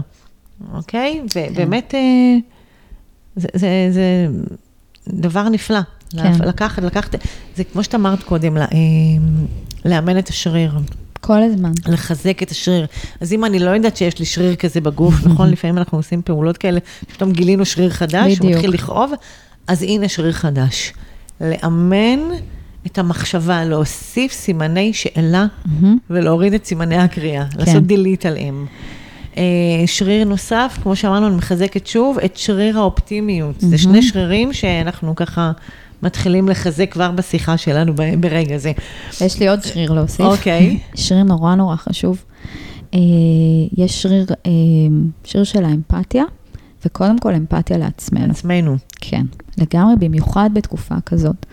[0.75, 1.21] אוקיי?
[1.37, 2.01] ובאמת, אה,
[3.37, 4.27] זה, זה, זה
[5.09, 5.79] דבר נפלא.
[6.11, 6.33] כן.
[6.47, 7.15] לקחת, לקחת,
[7.57, 8.69] זה כמו שאת אמרת קודם, לה- אה,
[9.85, 10.73] לאמן את השריר.
[11.21, 11.73] כל הזמן.
[11.87, 12.87] לחזק את השריר.
[13.21, 15.51] אז אם אני לא יודעת שיש לי שריר כזה בגוף, נכון?
[15.51, 16.81] לפעמים אנחנו עושים פעולות כאלה,
[17.13, 18.53] פתאום גילינו שריר חדש, הוא בדיוק.
[18.55, 19.13] מתחיל לכאוב,
[19.67, 20.93] אז הנה שריר חדש.
[21.41, 22.19] לאמן
[22.93, 25.99] את המחשבה, להוסיף סימני שאלה מהמם.
[26.11, 27.59] ולהוריד את סימני הקריאה, כן.
[27.59, 28.67] לעשות delete עליהם.
[29.37, 29.43] אה,
[29.87, 33.55] שריר נוסף, כמו שאמרנו, אני מחזקת שוב, את שריר האופטימיות.
[33.59, 35.53] זה שני שרירים שאנחנו ככה
[36.03, 38.73] מתחילים לחזק כבר בשיחה שלנו ברגע זה.
[39.21, 40.27] יש לי עוד שריר להוסיף.
[40.27, 40.79] אוקיי.
[40.95, 42.25] שריר נורא נורא חשוב.
[42.95, 42.99] אה,
[43.77, 44.51] יש שריר, אה,
[45.25, 46.25] שריר של האמפתיה,
[46.89, 48.31] וקודם כל אמפתיה לעצמנו.
[48.31, 48.77] עצמנו.
[49.01, 49.27] כן,
[49.59, 51.47] לגמרי, במיוחד בתקופה כזאת.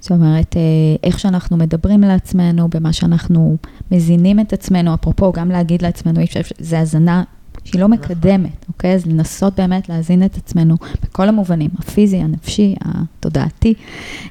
[0.00, 0.62] זאת אומרת, אה,
[1.04, 3.56] איך שאנחנו מדברים לעצמנו, במה שאנחנו
[3.90, 7.22] מזינים את עצמנו, אפרופו, גם להגיד לעצמנו, אי אפשר, זה הזנה
[7.64, 8.94] שהיא לא מקדמת, אוקיי?
[8.94, 13.74] אז לנסות באמת להזין את עצמנו בכל המובנים, הפיזי, הנפשי, התודעתי,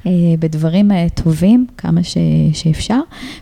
[0.05, 2.17] אה, בדברים אה, טובים, כמה ש,
[2.53, 2.99] שאפשר,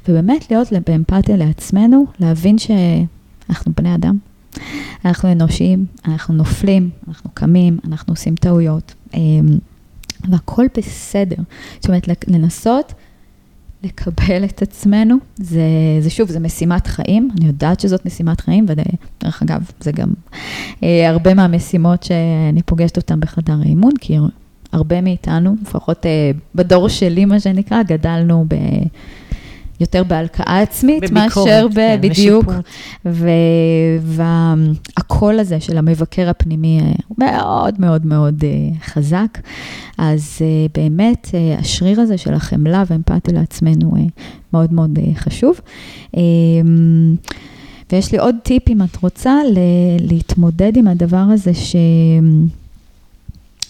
[0.08, 4.29] ובאמת להיות באמפתיה לעצמנו, להבין שאנחנו בני אדם.
[5.06, 9.20] אנחנו אנושיים, אנחנו נופלים, אנחנו קמים, אנחנו עושים טעויות, אה,
[10.30, 11.38] והכל בסדר.
[11.80, 12.94] זאת אומרת, לנסות
[13.84, 15.62] לקבל את עצמנו, זה,
[16.00, 20.14] זה שוב, זה משימת חיים, אני יודעת שזאת משימת חיים, ודרך אגב, זה גם
[20.84, 24.18] אה, הרבה מהמשימות שאני פוגשת אותן בחדר האימון, כי
[24.72, 28.56] הרבה מאיתנו, לפחות אה, בדור שלי, מה שנקרא, גדלנו ב...
[29.80, 31.74] יותר בהלקאה עצמית, בביקורת, מאשר ב...
[31.74, 32.46] כן, בדיוק.
[34.02, 38.50] והקול הזה של המבקר הפנימי אה, מאוד מאוד מאוד אה,
[38.86, 39.38] חזק.
[39.98, 41.28] אז אה, באמת,
[41.60, 43.94] השריר הזה של החמלה והאמפתיה לעצמנו
[44.54, 45.62] מאוד מאוד חשוב.
[46.18, 46.22] אה,
[47.92, 49.36] ויש לי עוד טיפ, אם את רוצה,
[50.00, 51.76] להתמודד עם הדבר הזה ש...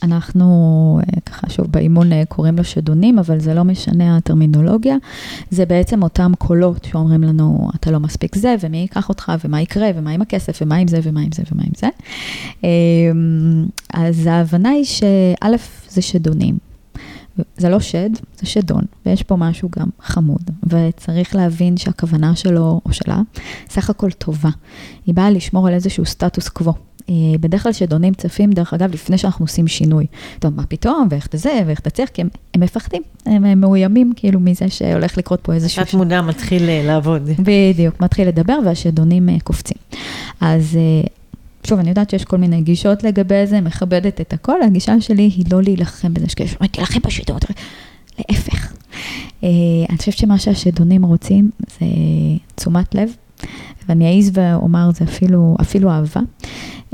[0.04, 4.96] אנחנו, אה, ככה שוב, באימון אה, קוראים לו שדונים, אבל זה לא משנה הטרמינולוגיה.
[5.52, 9.88] זה בעצם אותם קולות שאומרים לנו, אתה לא מספיק זה, ומי ייקח אותך, ומה יקרה,
[9.96, 11.88] ומה עם הכסף, ומה עם זה, ומה עם זה, ומה עם זה.
[12.64, 15.56] אמ, אז ההבנה היא שא',
[15.90, 16.58] זה שדונים.
[17.58, 18.10] זה לא שד,
[18.40, 23.22] זה שדון, ויש פה משהו גם חמוד, וצריך להבין שהכוונה שלו או שלה
[23.70, 24.50] סך הכל טובה.
[25.06, 26.89] היא באה לשמור על איזשהו סטטוס קוו.
[27.10, 30.06] אה, בדרך כלל שדונים צפים, דרך אגב, לפני שאנחנו עושים שינוי.
[30.40, 34.40] טוב, מה פתאום, ואיך זה, ואיך תצליח, כי הם, הם מפחדים, הם, הם מאוימים כאילו
[34.40, 35.84] מזה שהולך לקרות פה איזשהו...
[35.84, 37.30] תת מודע מתחיל אה, לעבוד.
[37.40, 39.78] בדיוק, מתחיל לדבר והשדונים אה, קופצים.
[40.42, 40.78] אז
[41.64, 45.46] שוב, אני יודעת שיש כל מיני גישות לגבי זה, מכבדת את הכל, הגישה שלי היא
[45.52, 47.38] לא להילחם בזה, שכאילו, תילחם בשידור,
[48.20, 48.74] להפך.
[49.44, 51.86] אני חושבת שמה שהשדונים רוצים זה
[52.56, 53.10] תשומת לב,
[53.90, 56.22] ואני אעז ואומר, זה אפילו, אפילו אהבה.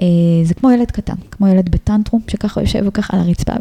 [0.01, 0.05] אה,
[0.43, 3.53] זה כמו ילד קטן, כמו ילד בטנטרום, שככה יושב וככה על הרצפה,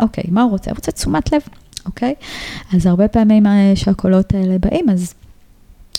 [0.00, 0.70] אוקיי, מה הוא רוצה?
[0.70, 1.40] הוא רוצה תשומת לב,
[1.86, 2.14] אוקיי?
[2.74, 5.14] אז הרבה פעמים שהקולות האלה באים, אז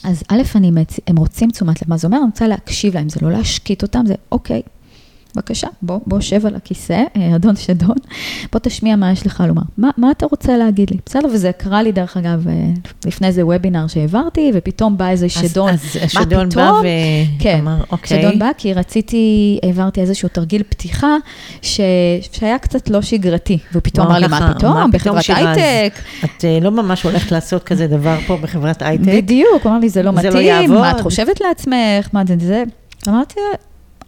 [0.03, 0.71] אז א', אני,
[1.07, 2.17] הם רוצים תשומת לב, מה זה אומר?
[2.17, 4.61] אני רוצה להקשיב להם, זה לא להשקיט אותם, זה אוקיי,
[5.37, 7.95] בבקשה, בוא, בוא שב על הכיסא, אה, אדון שדון,
[8.51, 9.61] בוא תשמיע מה יש לך לומר.
[9.77, 10.97] מה, מה אתה רוצה להגיד לי?
[11.05, 12.53] בסדר, וזה קרה לי, דרך אגב, אה,
[13.05, 15.69] לפני איזה וובינר שהעברתי, ופתאום בא איזה שדון.
[15.69, 16.87] אז, אז שדון בא ו...
[17.39, 18.21] כן, אמר, אוקיי.
[18.21, 21.15] שדון בא, כי רציתי, העברתי איזשהו תרגיל פתיחה,
[21.61, 21.79] ש...
[22.31, 24.91] שהיה קצת לא שגרתי, ופתאום אמר לי, מה פתאום?
[24.91, 25.99] בחברת הייטק.
[26.23, 29.05] את uh, לא ממש הולכת לעשות כזה דבר פה בחברת הייטק.
[29.07, 30.81] בדיוק, הוא אמר לי, זה לא זה מתאים, לא.
[30.81, 32.63] מה את חושבת לעצמך, מה זה זה.
[33.07, 33.39] אמרתי,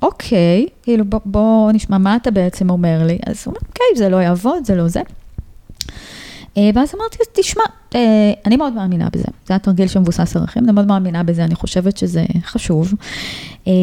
[0.01, 3.17] אוקיי, כאילו בוא, בוא נשמע מה אתה בעצם אומר לי.
[3.25, 5.01] אז הוא אומר, אוקיי, זה לא יעבוד, זה לא זה.
[6.57, 7.63] אה, ואז אמרתי, תשמע,
[7.95, 9.23] אה, אני מאוד מאמינה בזה.
[9.23, 12.93] זה היה תרגיל שמבוסס ערכים, אני מאוד מאמינה בזה, אני חושבת שזה חשוב.
[13.67, 13.73] אה,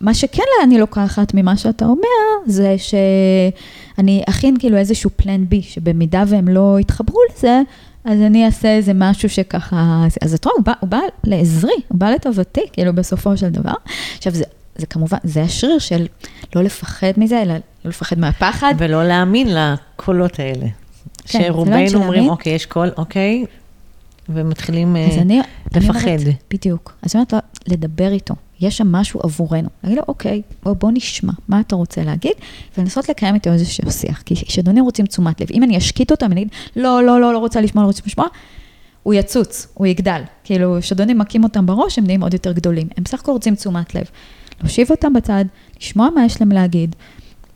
[0.00, 6.24] מה שכן אני לוקחת ממה שאתה אומר, זה שאני אכין כאילו איזשהו פלן בי, שבמידה
[6.26, 7.60] והם לא יתחברו לזה,
[8.04, 12.60] אז אני אעשה איזה משהו שככה, אז את רואה, הוא בא לעזרי, הוא בא לטובתי,
[12.72, 13.74] כאילו בסופו של דבר.
[14.18, 14.44] עכשיו, זה
[14.80, 16.06] זה כמובן, זה השריר של
[16.56, 18.74] לא לפחד מזה, אלא לא לפחד מהפחד.
[18.78, 20.66] ולא להאמין לקולות האלה.
[21.24, 22.28] כן, שרובנו זה לא אומרים.
[22.28, 23.44] אוקיי, יש קול, אוקיי,
[24.28, 26.08] ומתחילים אז אה, אני, אני לפחד.
[26.08, 26.92] אומרת, בדיוק.
[27.02, 27.38] אז אני אומרת לו,
[27.68, 29.68] לדבר איתו, יש שם משהו עבורנו.
[29.84, 32.32] להגיד לו, אוקיי, בוא, בוא נשמע, מה אתה רוצה להגיד?
[32.78, 34.22] ולנסות לקיים איתו איזשהו שיח.
[34.22, 37.38] כי כשאדונים רוצים תשומת לב, אם אני אשקיט אותם, אני אגיד, לא, לא, לא, לא
[37.38, 38.26] רוצה לשמוע, לא רוצה לשמוע,
[39.02, 40.22] הוא יצוץ, הוא יגדל.
[40.44, 42.88] כאילו, כשאדונים מכים אותם בראש, הם נהיים עוד יותר גדולים.
[42.96, 44.04] הם בסך הכל רוצים תשומת לב.
[44.60, 45.44] להושיב אותם בצד,
[45.80, 46.96] לשמוע מה יש להם להגיד.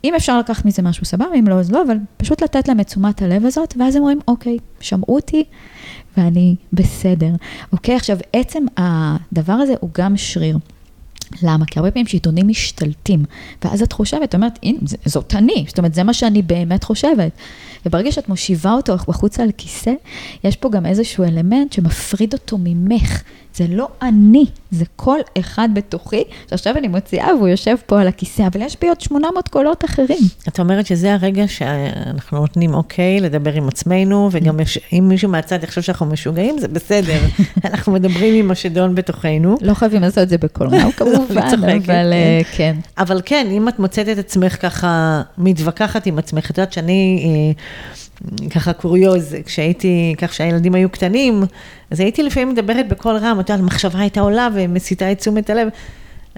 [0.05, 2.87] אם אפשר לקחת מזה משהו סבבה, אם לא, אז לא, אבל פשוט לתת להם את
[2.87, 5.45] תשומת הלב הזאת, ואז הם אומרים, אוקיי, שמעו אותי,
[6.17, 7.31] ואני בסדר.
[7.73, 10.59] אוקיי, עכשיו, עצם הדבר הזה הוא גם שריר.
[11.43, 11.67] למה?
[11.67, 13.25] כי הרבה פעמים שעיתונים משתלטים,
[13.65, 17.33] ואז את חושבת, אומרת, הנה, זאת אני, זאת אומרת, זה מה שאני באמת חושבת.
[17.87, 19.93] וברגע שאת מושיבה אותו בחוץ על כיסא,
[20.45, 23.23] יש פה גם איזשהו אלמנט שמפריד אותו ממך.
[23.57, 28.47] זה לא אני, זה כל אחד בתוכי, שעכשיו אני מוציאה והוא יושב פה על הכיסא,
[28.53, 30.19] אבל יש בי עוד 800 קולות אחרים.
[30.49, 35.63] את אומרת שזה הרגע שאנחנו נותנים אוקיי לדבר עם עצמנו, וגם יש- אם מישהו מהצד
[35.65, 37.19] יחשוב שאנחנו משוגעים, זה בסדר.
[37.71, 39.57] אנחנו מדברים עם השדון בתוכנו.
[39.61, 42.77] לא חייבים לעשות את זה בקול רם כמובן, אני צוחקת, אבל אה, כן.
[42.99, 47.63] אבל כן, אם את מוצאת את עצמך ככה מתווכחת עם עצמך, את יודעת שאני, אה,
[48.51, 51.43] ככה קוריוז, כשהייתי, כך שהילדים היו קטנים,
[51.91, 55.69] אז הייתי לפעמים מדברת בקול רם, את יודעת, המחשבה הייתה עולה ומסיטה את תשומת הלב.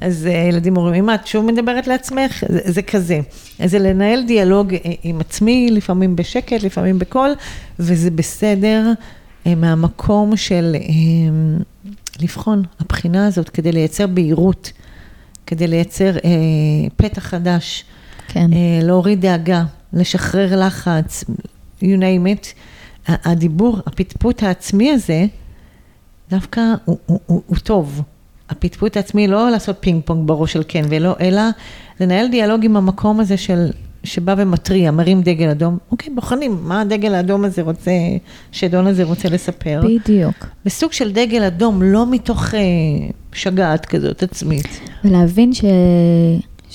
[0.01, 2.45] אז אה, ילדים אומרים, אמא, את שוב מדברת לעצמך?
[2.49, 3.21] זה, זה כזה.
[3.59, 7.35] אז זה לנהל דיאלוג אה, עם עצמי, לפעמים בשקט, לפעמים בקול,
[7.79, 8.93] וזה בסדר
[9.47, 10.89] אה, מהמקום של אה,
[12.21, 14.73] לבחון, הבחינה הזאת, כדי לייצר בהירות.
[15.47, 16.31] כדי לייצר אה,
[16.97, 17.85] פתח חדש,
[18.29, 18.53] כן.
[18.53, 21.25] אה, להוריד דאגה, לשחרר לחץ,
[21.83, 22.47] you name it.
[23.09, 25.27] הדיבור, הפטפוט העצמי הזה,
[26.31, 28.03] דווקא הוא, הוא, הוא, הוא טוב.
[28.51, 31.43] הפטפוט העצמי לא לעשות פינג פונג בראש של כן ולא, אלא
[32.01, 33.71] לנהל דיאלוג עם המקום הזה של,
[34.05, 35.79] שבא ומתריע, מרים דגל אדום.
[35.91, 37.91] אוקיי, בוחנים מה הדגל האדום הזה רוצה,
[38.53, 39.81] שדון הזה רוצה לספר.
[39.85, 40.47] בדיוק.
[40.65, 42.61] בסוג של דגל אדום, לא מתוך אה,
[43.33, 44.81] שגעת כזאת עצמית.
[45.05, 45.65] ולהבין ש...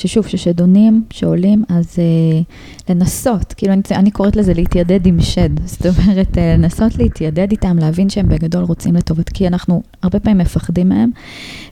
[0.01, 2.41] ששוב, ששדונים שעולים, אז אה,
[2.89, 7.77] לנסות, כאילו אני, אני קוראת לזה להתיידד עם שד, זאת אומרת, אה, לנסות להתיידד איתם,
[7.77, 11.09] להבין שהם בגדול רוצים לטובת, כי אנחנו הרבה פעמים מפחדים מהם,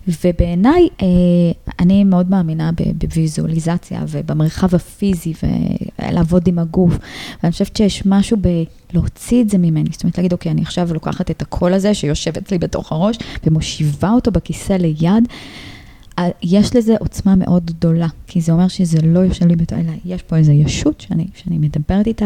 [0.07, 1.07] ובעיניי, אה,
[1.79, 5.33] אני מאוד מאמינה ב- בוויזואליזציה ובמרחב הפיזי
[5.99, 6.97] ולעבוד עם הגוף,
[7.43, 8.37] ואני חושבת שיש משהו
[8.93, 12.37] בלהוציא את זה ממני, זאת אומרת, להגיד, אוקיי, אני עכשיו לוקחת את הקול הזה שיושב
[12.37, 15.27] אצלי בתוך הראש, ומושיבה אותו בכיסא ליד.
[16.19, 19.91] אה, יש לזה עוצמה מאוד גדולה, כי זה אומר שזה לא יושב לי בתור, אלא
[20.05, 22.25] יש פה איזו ישות שאני, שאני מדברת איתה,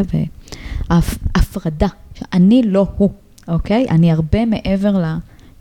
[0.89, 3.10] והפרדה, שאני לא הוא,
[3.47, 3.86] אוקיי?
[3.89, 5.03] אני הרבה מעבר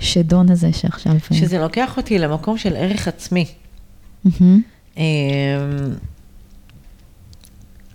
[0.00, 1.12] לשדון הזה שעכשיו...
[1.32, 3.46] שזה לוקח אותי למקום של ערך עצמי.
[4.96, 5.02] אמ,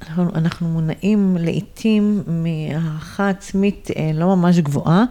[0.02, 5.04] אנחנו, אנחנו מונעים לעיתים מהערכה עצמית אה, לא ממש גבוהה,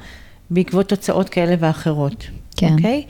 [0.50, 2.26] בעקבות תוצאות כאלה ואחרות.
[2.56, 2.72] כן.
[2.72, 3.04] אוקיי?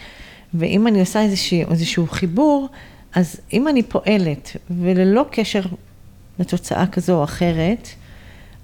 [0.58, 2.68] ואם אני עושה איזשהו, איזשהו חיבור,
[3.14, 5.60] אז אם אני פועלת, וללא קשר
[6.38, 7.88] לתוצאה כזו או אחרת,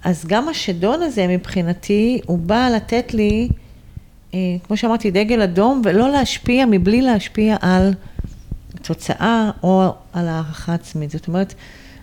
[0.04, 3.48] אז גם השדון הזה מבחינתי, הוא בא לתת לי,
[4.34, 7.94] אה, כמו שאמרתי, דגל אדום, ולא להשפיע מבלי להשפיע על
[8.74, 11.10] התוצאה או על הערכה עצמית.
[11.10, 11.54] זאת אומרת,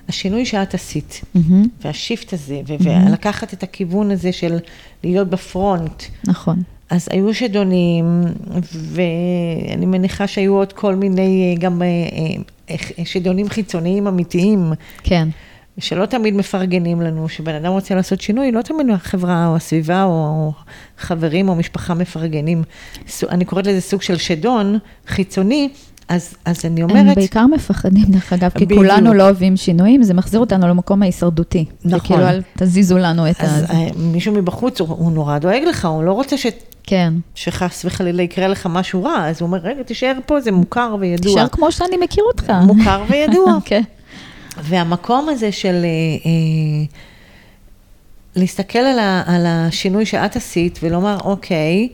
[0.08, 1.67] השינוי שאת עשית, מהמם.
[1.82, 4.58] והשיפט הזה, ו- ולקחת את הכיוון הזה של
[5.04, 6.63] להיות בפרונט, נכון.
[6.89, 8.21] אז היו שדונים,
[8.73, 11.88] ואני מניחה שהיו עוד כל מיני אה, גם אה,
[12.69, 14.73] אה, שדונים חיצוניים אמיתיים,
[15.04, 15.28] כן.
[15.80, 20.52] שלא תמיד מפרגנים לנו, שבן אדם רוצה לעשות שינוי, לא תמיד החברה או הסביבה או,
[20.97, 22.63] חברים או משפחה מפרגנים.
[23.30, 25.69] אני קוראת לזה סוג של שדון חיצוני,
[26.10, 28.80] אז, אז אני הם אומרת, בעיקר מפחדים, דרך אגב, כי בדיוק.
[28.80, 31.65] כולנו לא אוהבים שינויים, זה מחזיר אותנו למקום ההישרדותי.
[31.86, 32.00] נכון.
[32.00, 33.43] כאילו, אל תזיזו לנו את ה...
[33.43, 36.45] אז אה, מישהו מבחוץ, הוא, הוא נורא דואג לך, הוא לא רוצה ש,
[36.84, 37.13] כן.
[37.36, 41.34] שחס וחלילה יקרה לך משהו רע, אז הוא אומר, רגע, תישאר פה, זה מוכר וידוע.
[41.34, 42.54] תישאר כמו שאני מכיר אותך.
[42.63, 43.58] מוכר וידוע.
[43.65, 43.82] כן.
[44.63, 45.80] והמקום הזה של אה,
[46.26, 46.86] אה,
[48.36, 51.89] להסתכל על, ה, על השינוי שאת עשית ולומר, אוקיי,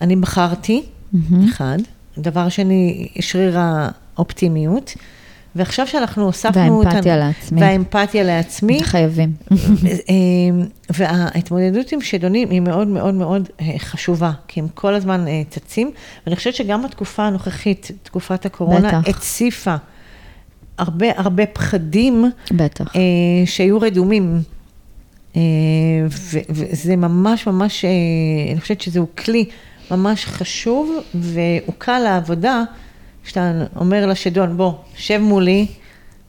[0.00, 1.48] אני בחרתי, מהמם.
[1.48, 1.78] אחד.
[2.20, 4.94] דבר שני, שריר האופטימיות.
[5.56, 6.82] ועכשיו שאנחנו הוספנו...
[6.82, 7.60] ה- והאמפתיה לעצמי.
[7.60, 8.84] והאמפתיה לעצמי.
[8.84, 9.32] חייבים.
[9.86, 10.14] אה,
[10.90, 15.90] וההתמודדות עם שדונים היא מאוד מאוד מאוד אה, חשובה, כי הם כל הזמן אה, צצים,
[16.26, 19.08] ואני חושבת שגם בתקופה הנוכחית, תקופת הקורונה, בטח.
[19.08, 19.76] הציפה
[20.78, 22.92] הרבה הרבה פחדים בטח.
[23.46, 24.42] שהיו רדומים.
[26.50, 27.84] וזה ממש ממש,
[28.52, 29.44] אני חושבת שזהו כלי
[29.90, 32.62] ממש חשוב, והוא קל לעבודה,
[33.24, 35.66] שאתה אומר לשדון, בוא, שב מולי,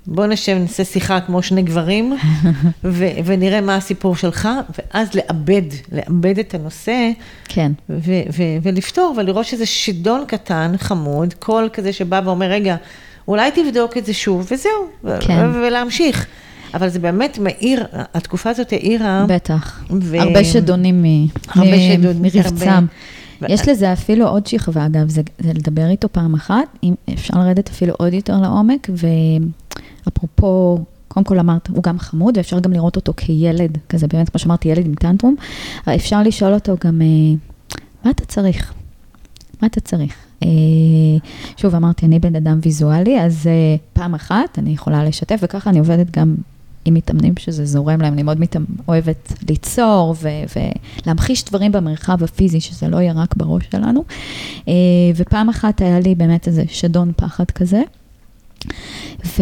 [0.08, 2.18] בוא נשב, נעשה שיחה כמו שני גברים,
[2.84, 4.50] ו- ונראה מה הסיפור שלך,
[4.94, 7.12] ואז לאבד, לאבד את הנושא,
[7.48, 7.72] כן.
[7.90, 7.96] ו-
[8.34, 12.76] ו- ולפתור, ולראות שזה שדון קטן, חמוד, קול כזה שבא ואומר, רגע,
[13.28, 14.72] אולי תבדוק את זה שוב, וזהו,
[15.20, 15.46] כן.
[15.50, 16.26] ו- ולהמשיך.
[16.74, 19.84] אבל זה באמת מאיר, התקופה הזאת האירה, בטח.
[20.02, 22.70] ו- הרבה שדונים מ- הרבה מ- שדונים, מרבצם.
[22.70, 22.86] הרבה.
[23.50, 27.70] יש לזה אפילו עוד שכבה, אגב, זה, זה לדבר איתו פעם אחת, אם אפשר לרדת
[27.70, 28.90] אפילו עוד יותר לעומק,
[30.08, 34.40] ואפרופו, קודם כל אמרת, הוא גם חמוד, ואפשר גם לראות אותו כילד, כזה באמת, כמו
[34.40, 35.36] שאמרתי, ילד עם טנטרום,
[35.96, 37.08] אפשר לשאול אותו גם, אה,
[38.06, 38.74] מה אתה צריך?
[39.62, 40.16] מה אתה צריך?
[40.44, 40.48] אה,
[41.58, 45.80] שוב, אמרתי, אני בן אדם ויזואלי, אז אה, פעם אחת אני יכולה לשתף, וככה אני
[45.80, 46.36] עובדת גם
[46.86, 48.66] עם מתאמנים שזה זורם להם, אני מאוד מתאמ...
[48.88, 50.60] אוהבת ליצור ו-
[51.06, 54.04] ולהמחיש דברים במרחב הפיזי, שזה לא יהיה רק בראש שלנו.
[54.68, 54.74] אה,
[55.16, 57.82] ופעם אחת היה לי באמת איזה שדון פחד כזה,
[59.26, 59.42] ו...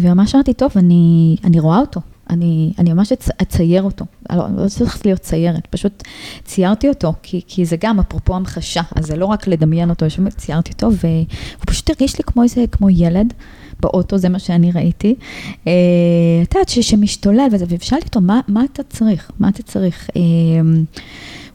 [0.00, 2.00] וממש אמרתי, טוב, אני, אני רואה אותו.
[2.30, 6.02] אני, אני ממש אצ, אצייר אותו, לא, לא צריך להיות ציירת, פשוט
[6.44, 10.06] ציירתי אותו, כי, כי זה גם אפרופו המחשה, אז זה לא רק לדמיין אותו,
[10.36, 13.34] ציירתי אותו, והוא פשוט הרגיש לי כמו איזה, כמו ילד
[13.82, 15.14] באוטו, זה מה שאני ראיתי.
[15.66, 15.72] אה,
[16.42, 19.30] את יודעת, ש- שמשתולל וזה, ושאלתי אותו, מה, מה אתה צריך?
[19.38, 20.10] מה אתה צריך?
[20.16, 20.20] אה,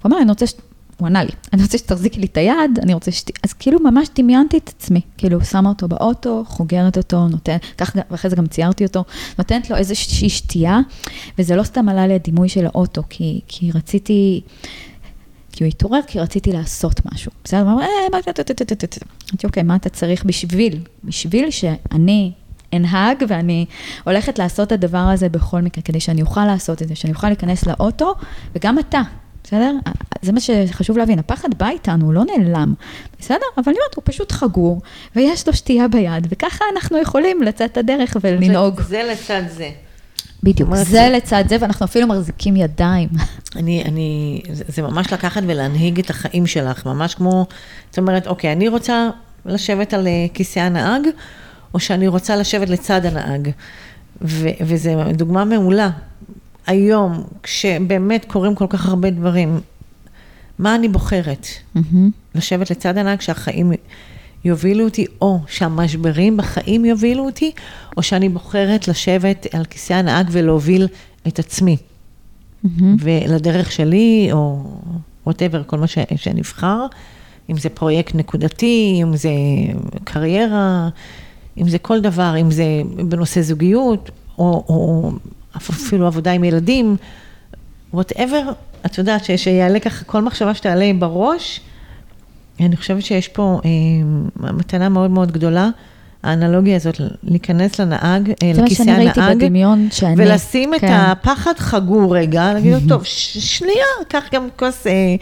[0.03, 0.53] הוא אמר, אני רוצה ש...
[0.97, 3.31] הוא ענה לי, אני רוצה שתחזיקי לי את היד, אני רוצה שת...
[3.43, 8.29] אז כאילו ממש דמיינתי את עצמי, כאילו שמה אותו באוטו, חוגרת אותו, נותן, כך, ואחרי
[8.29, 9.03] זה גם ציירתי אותו,
[9.37, 10.79] נותנת לו איזושהי שתייה,
[11.39, 14.41] וזה לא סתם עלה לי הדימוי של האוטו, כי, כי רציתי,
[15.57, 17.31] כי הוא התעורר, כי רציתי לעשות משהו.
[17.43, 17.87] בסדר, הוא אמר, אה.
[18.11, 18.29] אמרתי,
[19.43, 20.79] אוקיי, מה אתה צריך בשביל?
[21.03, 22.31] בשביל שאני
[22.73, 23.65] אנהג ואני
[24.03, 27.27] הולכת לעשות את הדבר הזה בכל מקרה, כדי שאני אוכל לעשות את זה, שאני אוכל
[27.27, 28.15] להיכנס לאוטו,
[28.55, 29.01] וגם אתה,
[29.43, 29.75] בסדר?
[30.21, 32.73] זה מה שחשוב להבין, הפחד בא איתנו, הוא לא נעלם,
[33.19, 33.45] בסדר?
[33.57, 34.81] אבל אני אומרת, הוא פשוט חגור,
[35.15, 38.81] ויש לו שתייה ביד, וככה אנחנו יכולים לצאת את הדרך ולנהוג.
[38.81, 39.69] זה לצד זה.
[40.43, 43.09] בדיוק, זה לצד זה, ואנחנו אפילו מחזיקים ידיים.
[43.55, 47.45] אני, אני, זה, זה ממש לקחת ולהנהיג את החיים שלך, ממש כמו,
[47.89, 49.09] זאת אומרת, אוקיי, אני רוצה
[49.45, 51.01] לשבת על אה, כיסא הנהג,
[51.73, 53.49] או שאני רוצה לשבת לצד הנהג.
[54.21, 55.89] ו, וזו דוגמה מעולה.
[56.67, 59.59] היום, כשבאמת קורים כל כך הרבה דברים,
[60.59, 61.47] מה אני בוחרת?
[61.75, 62.09] מהמם.
[62.35, 63.71] לשבת לצד הנהג שהחיים
[64.45, 67.51] יובילו אותי, או שהמשברים בחיים יובילו אותי,
[67.97, 70.87] או שאני בוחרת לשבת על כיסא הנהג ולהוביל
[71.27, 71.77] את עצמי.
[72.63, 72.95] מהמם.
[72.99, 74.63] ולדרך שלי, או
[75.25, 76.85] whatever, כל מה ש, שנבחר,
[77.49, 79.29] אם זה פרויקט נקודתי, אם זה
[80.03, 80.89] קריירה,
[81.57, 82.65] אם זה כל דבר, אם זה
[83.09, 85.11] בנושא זוגיות, או, או
[85.57, 86.95] אפילו עבודה עם ילדים,
[87.93, 88.51] whatever,
[88.85, 91.59] את יודעת, שיעלה ככה כל מחשבה שתעלה בראש,
[92.65, 93.69] אני חושבת שיש פה אה,
[94.53, 95.69] מתנה מאוד מאוד גדולה.
[96.23, 100.13] האנלוגיה הזאת, להיכנס לנהג, אה, לכיסא הנהג, בדמיון שאני...
[100.17, 100.93] ולשים את כן.
[100.93, 105.15] הפחד חגור רגע, להגיד לו, טוב, ש- שנייה, קח גם כוס אה,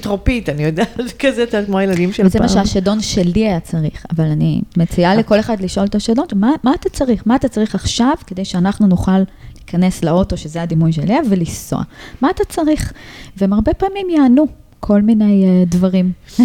[0.00, 2.42] טרופית, אני יודעת, כזה, את יודעת, כמו הילדים של וזה פעם.
[2.42, 6.72] מה שהשדון שלי היה צריך, אבל אני מציעה לכל אחד לשאול את השדון, מה, מה
[6.80, 7.22] אתה צריך?
[7.26, 9.18] מה אתה צריך עכשיו כדי שאנחנו נוכל
[9.56, 11.82] להיכנס לאוטו, שזה הדימוי שלי, ולנסוע?
[12.20, 12.92] מה אתה צריך?
[13.36, 14.46] והם הרבה פעמים יענו,
[14.80, 16.12] כל מיני אה, דברים.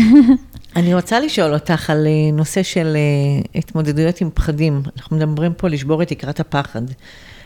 [0.76, 4.82] אני רוצה לשאול אותך על אה, נושא של אה, התמודדויות עם פחדים.
[4.98, 6.82] אנחנו מדברים פה לשבור את תקרת הפחד.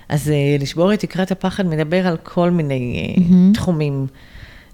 [0.09, 3.53] אז לשבור את תקרת הפחד מדבר על כל מיני מהמם.
[3.53, 4.07] תחומים.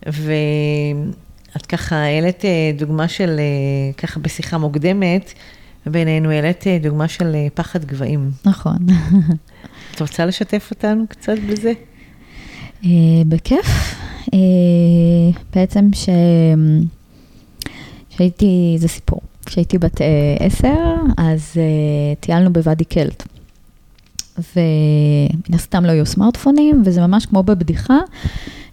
[0.06, 2.44] ואת ככה העלית
[2.78, 3.40] דוגמה של,
[3.98, 5.34] ככה בשיחה מוקדמת,
[5.86, 8.32] בינינו העלית דוגמה של פחד גבהים.
[8.46, 8.78] נכון.
[9.96, 11.74] את רוצה לשתף אותנו קצת בזה?
[13.28, 14.01] בכיף.
[14.34, 16.10] אה, בעצם ש...
[18.10, 19.22] שהייתי, זה סיפור.
[19.46, 20.08] כשהייתי בת אה,
[20.40, 23.24] עשר, אז אה, טיילנו בוואדי קלט.
[24.38, 27.98] ומן הסתם לא היו סמארטפונים, וזה ממש כמו בבדיחה.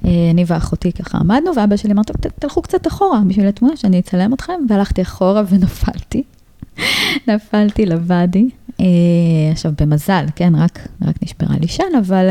[0.05, 2.03] אני ואחותי ככה עמדנו, ואבא שלי אמר,
[2.39, 6.23] תלכו קצת אחורה בשביל התמונה, שאני אצלם אתכם, והלכתי אחורה ונפלתי.
[7.29, 8.49] נפלתי לוואדי.
[9.53, 12.25] עכשיו, במזל, כן, רק, רק נשברה לי שן, אבל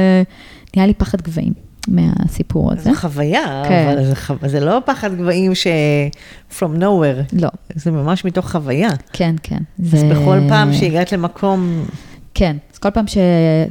[0.76, 1.54] נהיה לי פחד גבהים
[1.88, 2.84] מהסיפור הזה.
[2.94, 3.88] זו חוויה, כן.
[3.94, 4.34] אבל זה, חו...
[4.46, 5.68] זה לא פחד גבהים ש...
[6.60, 8.90] from nowhere, לא, זה ממש מתוך חוויה.
[9.14, 9.58] כן, כן.
[9.84, 11.86] אז זה- בכל פעם שהגעת למקום,
[12.34, 13.18] כן, אז כל פעם ש...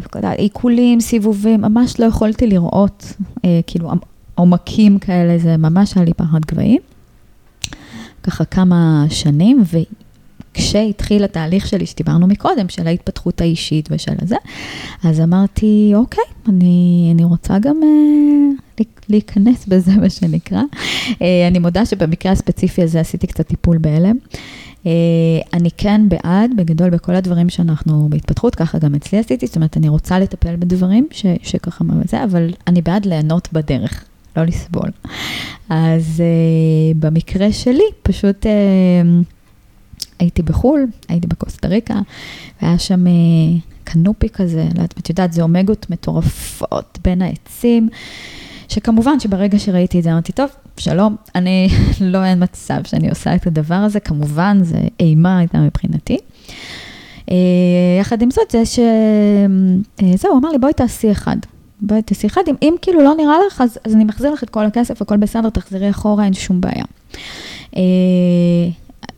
[0.07, 3.13] אתה יודע, עיקולים, סיבובים, ממש לא יכולתי לראות,
[3.45, 3.91] אה, כאילו,
[4.35, 6.81] עומקים כאלה, זה ממש היה לי פחד גבהים.
[8.23, 9.63] ככה כמה שנים,
[10.57, 14.37] וכשהתחיל התהליך שלי, שדיברנו מקודם, של ההתפתחות האישית ושל הזה,
[15.05, 20.63] אז אמרתי, אוקיי, אני, אני רוצה גם אה, להיכנס בזה, מה שנקרא.
[21.23, 24.17] אה, אני מודה שבמקרה הספציפי הזה עשיתי קצת טיפול בהלם.
[24.87, 24.93] אה,
[25.53, 29.89] אני כן בעד, בגדול, בכל הדברים שאנחנו בהתפתחות, ככה גם אצלי עשיתי, זאת אומרת, אני
[29.89, 34.05] רוצה לטפל בדברים ש, שככה זה, אבל אני בעד ליהנות בדרך,
[34.37, 34.91] לא לסבול.
[35.69, 38.53] אז אה, במקרה שלי, פשוט אה,
[40.19, 42.01] הייתי בחו"ל, הייתי בקוסטה ריקה,
[42.63, 43.13] והיה שם אה,
[43.85, 47.89] קנופי כזה, לא יודעת, את יודעת, זה אומגות מטורפות בין העצים.
[48.69, 51.69] שכמובן שברגע שראיתי את זה אמרתי, טוב, שלום, אני
[52.01, 56.19] לא אין מצב שאני עושה את הדבר הזה, כמובן, זה אימה הייתה מבחינתי.
[57.31, 57.37] אה,
[58.01, 58.79] יחד עם זאת, זה ש...
[58.79, 61.37] אה, זהו, הוא אמר לי, בואי תעשי אחד.
[61.81, 64.51] בואי תעשי אחד, אם, אם כאילו לא נראה לך, אז, אז אני מחזיר לך את
[64.51, 66.85] כל הכסף, הכל בסדר, תחזרי אחורה, אין שום בעיה.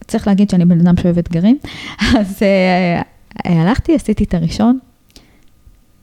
[0.09, 1.59] צריך להגיד שאני בן אדם שאוהב אתגרים,
[2.19, 3.03] אז אה,
[3.47, 4.79] אה, הלכתי, עשיתי את הראשון,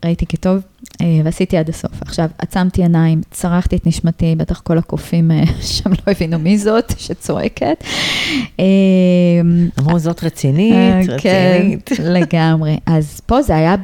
[0.05, 0.61] ראיתי כטוב,
[1.01, 2.01] אה, ועשיתי עד הסוף.
[2.01, 7.83] עכשיו, עצמתי עיניים, צרחתי את נשמתי, בטח כל הקופים שם לא הבינו מי זאת שצועקת.
[9.79, 11.89] אמרו, זאת רצינית, אה, רצינית.
[11.89, 12.77] כן, לגמרי.
[12.85, 13.75] אז פה זה היה,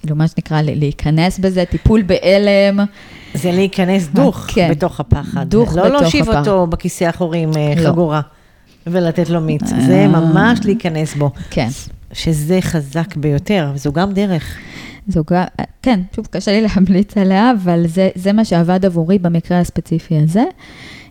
[0.00, 2.80] כאילו, מה שנקרא, להיכנס בזה, טיפול בהלם.
[3.34, 4.70] זה להיכנס דוך כן.
[4.70, 5.50] בתוך הפחד.
[5.50, 6.38] דוך לא בתוך להושיב הפחד.
[6.38, 7.90] אותו בכיסא האחורי עם לא.
[7.90, 8.20] חגורה
[8.86, 9.72] ולתת לו מיץ.
[9.72, 9.80] אה.
[9.86, 11.68] זה ממש להיכנס בו, כן.
[12.12, 14.56] שזה חזק ביותר, וזו גם דרך.
[15.08, 15.44] זו גם,
[15.82, 20.44] כן, שוב, קשה לי להמליץ עליה, אבל זה, זה מה שעבד עבורי במקרה הספציפי הזה.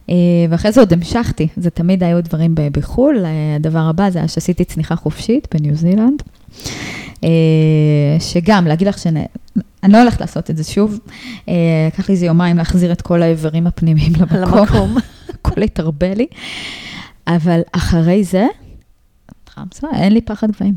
[0.10, 0.16] אה,
[0.50, 3.26] ואחרי זה עוד המשכתי, זה תמיד היו דברים בחו"ל.
[3.26, 6.24] אה, הדבר הבא זה היה שעשיתי צניחה חופשית בניו זילנד.
[8.20, 9.24] שגם, להגיד לך שאני
[9.88, 11.00] לא הולכת לעשות את זה שוב.
[11.88, 14.60] לקח לי איזה יומיים להחזיר את כל האיברים הפנימיים למקום.
[14.60, 14.98] למקום.
[15.30, 16.28] הכל התערבה לי.
[17.28, 18.46] אבל אחרי זה,
[19.94, 20.74] אין לי פחד גבהים.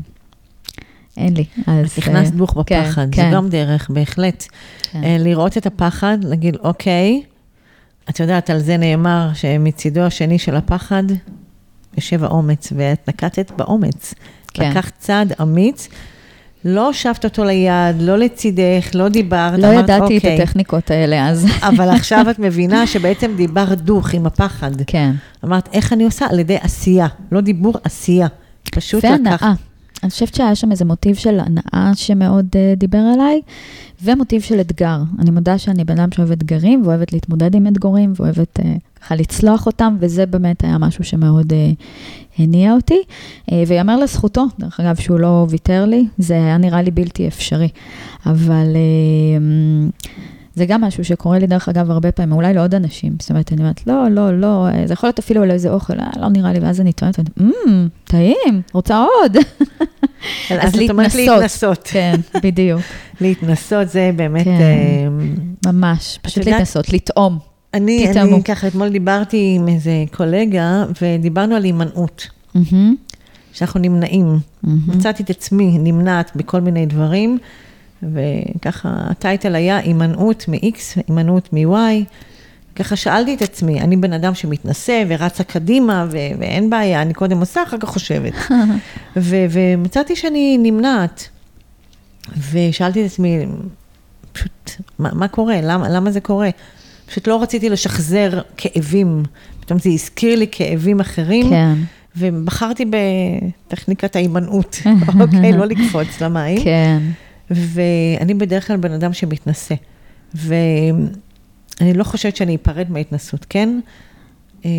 [1.17, 1.45] אין לי.
[1.67, 1.97] אז...
[1.97, 4.45] נכנס אה, דוך כן, בפחד, זה כן, גם דרך, בהחלט.
[4.81, 5.03] כן.
[5.03, 7.21] אה, לראות את הפחד, להגיד, אוקיי,
[8.09, 11.03] את יודעת, על זה נאמר שמצידו השני של הפחד
[11.95, 14.13] יושב האומץ, ואת נקטת באומץ.
[14.53, 14.69] כן.
[14.69, 15.87] לקחת צעד אמיץ,
[16.67, 20.41] לא הושבת אותו ליד, לא לצידך, לא דיברת, לא אמרת, ידעתי את אוקיי.
[20.41, 21.47] הטכניקות האלה אז.
[21.61, 24.71] אבל עכשיו את מבינה שבעצם דיברת דוך עם הפחד.
[24.87, 25.11] כן.
[25.45, 26.25] אמרת, איך אני עושה?
[26.29, 28.27] על ידי עשייה, לא דיבור, עשייה.
[28.71, 29.19] פשוט לקחת.
[29.19, 29.53] והנאה.
[30.03, 33.41] אני חושבת שהיה שם איזה מוטיב של הנאה שמאוד uh, דיבר אליי,
[34.03, 34.97] ומוטיב של אתגר.
[35.19, 38.63] אני מודה שאני בן אדם שאוהב אתגרים, ואוהבת להתמודד עם אתגרים, ואוהבת uh,
[39.01, 41.83] ככה לצלוח אותם, וזה באמת היה משהו שמאוד uh,
[42.37, 43.01] הניע אותי.
[43.49, 47.69] Uh, ויאמר לזכותו, דרך אגב, שהוא לא ויתר לי, זה היה נראה לי בלתי אפשרי.
[48.25, 50.07] אבל uh,
[50.57, 53.15] זה גם משהו שקורה לי, דרך אגב, הרבה פעמים, אולי לעוד אנשים.
[53.19, 56.09] זאת אומרת, אני אומרת, לא, לא, לא, זה יכול להיות אפילו על איזה אוכל, אה,
[56.19, 59.37] לא נראה לי, ואז אני טוענת, אמ, טעים, רוצה עוד.
[60.61, 61.87] אז להתנסות.
[61.93, 62.81] כן, בדיוק,
[63.21, 64.43] להתנסות זה באמת...
[64.43, 64.61] כן.
[64.61, 65.07] אה,
[65.71, 67.39] ממש, פשוט להתנסות, לטעום.
[67.73, 68.35] אני, תטעמו.
[68.35, 72.95] אני ככה, אתמול דיברתי עם איזה קולגה, ודיברנו על הימנעות, מהמם,
[73.53, 74.39] שאנחנו נמנעים.
[74.63, 74.79] מהמם.
[74.87, 77.37] מצאתי את עצמי נמנעת בכל מיני דברים,
[78.03, 82.05] וככה הטייטל היה הימנעות מ-X, הימנעות מ-Y.
[82.75, 87.39] ככה שאלתי את עצמי, אני בן אדם שמתנשא ורצה קדימה, ו- ואין בעיה, אני קודם
[87.39, 88.33] עושה, אחר כך חושבת.
[89.17, 91.29] ו- ומצאתי שאני נמנעת.
[92.51, 93.45] ושאלתי את עצמי,
[94.31, 95.59] פשוט, מה, מה קורה?
[95.63, 96.49] למה, למה זה קורה?
[97.07, 99.23] פשוט לא רציתי לשחזר כאבים.
[99.59, 101.49] פתאום זה הזכיר לי כאבים אחרים.
[101.49, 101.73] כן.
[102.15, 104.81] ובחרתי בטכניקת ההימנעות,
[105.21, 105.53] אוקיי?
[105.53, 106.63] לא לקפוץ למים.
[106.63, 107.01] כן.
[107.51, 109.75] ואני בדרך כלל בן אדם שמתנשא.
[110.35, 113.79] ואני לא חושבת שאני אפרד מההתנסות, כן?
[114.65, 114.69] אה,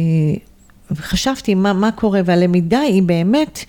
[0.91, 3.65] וחשבתי מה, מה קורה, והלמידה היא באמת,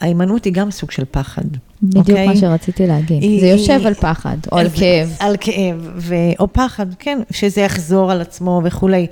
[0.00, 1.42] ההימנעות היא גם סוג של פחד.
[1.82, 2.26] בדיוק אוקיי?
[2.26, 3.22] מה שרציתי להגיד.
[3.22, 5.16] היא- זה יושב היא- על פחד, או על ו- כאב.
[5.20, 6.14] על כאב, ו...
[6.38, 9.06] או פחד, כן, שזה יחזור על עצמו וכולי.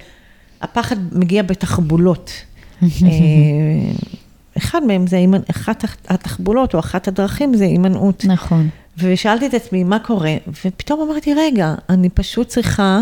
[0.61, 2.30] הפחד מגיע בתחבולות.
[2.82, 2.89] אה,
[4.59, 5.18] אחד מהם זה,
[5.51, 8.24] אחת התחבולות או אחת הדרכים זה הימנעות.
[8.24, 8.68] נכון.
[8.99, 10.34] ושאלתי את עצמי, מה קורה?
[10.64, 13.01] ופתאום אמרתי, רגע, אני פשוט צריכה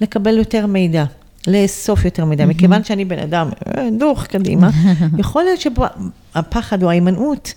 [0.00, 1.04] לקבל יותר מידע,
[1.46, 2.46] לאסוף יותר מידע.
[2.46, 4.70] מכיוון שאני בן אדם אה, דוך קדימה,
[5.18, 7.54] יכול להיות שהפחד או ההימנעות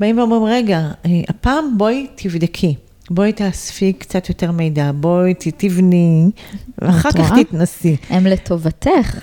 [0.00, 2.74] באים ואומרים, רגע, אה, הפעם בואי תבדקי.
[3.10, 6.30] בואי תאספי קצת יותר מידע, בואי תבני,
[6.78, 7.32] ואחר כך?
[7.38, 7.96] תתנסי.
[8.10, 9.18] הם לטובתך.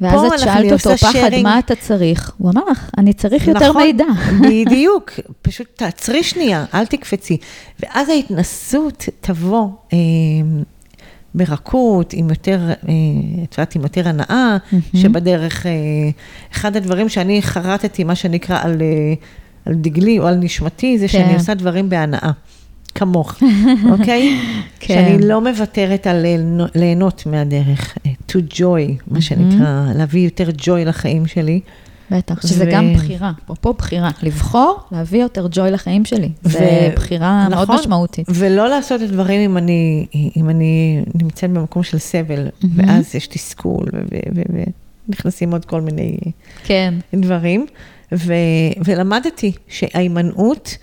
[0.00, 1.42] ואז את שאלת אותו, פחד, sharing.
[1.42, 2.32] מה אתה צריך?
[2.38, 4.04] הוא אמר לך, אני צריך יותר נכון, מידע.
[4.48, 5.10] בדיוק,
[5.42, 7.36] פשוט תעצרי שנייה, אל תקפצי.
[7.80, 9.98] ואז ההתנסות תבוא אה,
[11.34, 12.74] ברכות, עם יותר, אה,
[13.44, 14.56] את יודעת, עם יותר הנאה,
[14.96, 15.70] שבדרך, אה,
[16.52, 19.14] אחד הדברים שאני חרטתי, מה שנקרא, על, אה,
[19.66, 21.34] על דגלי או על נשמתי, זה שאני כן.
[21.34, 22.30] עושה דברים בהנאה.
[22.94, 23.42] כמוך,
[23.92, 24.38] אוקיי?
[24.80, 24.94] כן.
[24.94, 27.94] שאני לא מוותרת על ליהנו- ליהנות מהדרך,
[28.30, 31.60] to joy, מה שנקרא, להביא יותר joy לחיים שלי.
[32.12, 36.28] בטח, שזה ו- גם בחירה, אפרופו בחירה, לבחור להביא יותר ג'וי לחיים שלי.
[36.42, 38.26] זה ו- בחירה מאוד נכון, משמעותית.
[38.30, 40.06] ולא לעשות את הדברים אם אני,
[40.36, 43.98] אם אני נמצאת במקום של סבל, ואז יש תסכול, ו-
[44.34, 44.62] ו- ו-
[45.08, 46.16] ונכנסים עוד כל מיני
[46.64, 47.66] כן, דברים.
[48.12, 48.32] ו-
[48.84, 50.76] ולמדתי שההימנעות,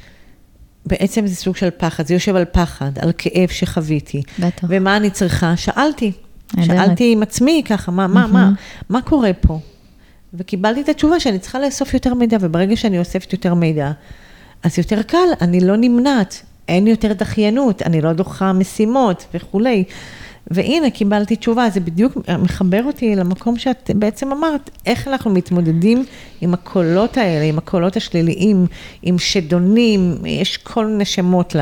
[0.86, 4.22] בעצם זה סוג של פחד, זה יושב על פחד, על כאב שחוויתי.
[4.40, 4.68] בטח.
[4.70, 5.58] ומה אני צריכה?
[5.58, 6.12] שאלתי.
[6.66, 8.52] שאלתי עם עצמי ככה, מה, מה, מה,
[8.90, 9.60] מה קורה פה?
[10.34, 13.92] וקיבלתי את התשובה שאני צריכה לאסוף יותר מידע, וברגע שאני אוספת יותר מידע,
[14.64, 19.84] אז יותר קל, אני לא נמנעת, אין יותר דחיינות, אני לא דוחה משימות וכולי.
[20.52, 26.06] והנה, קיבלתי תשובה, זה בדיוק מחבר אותי למקום שאת בעצם אמרת, איך אנחנו מתמודדים
[26.42, 28.66] עם הקולות האלה, עם הקולות השליליים,
[29.04, 31.56] עם שדונים, יש כל מיני שמות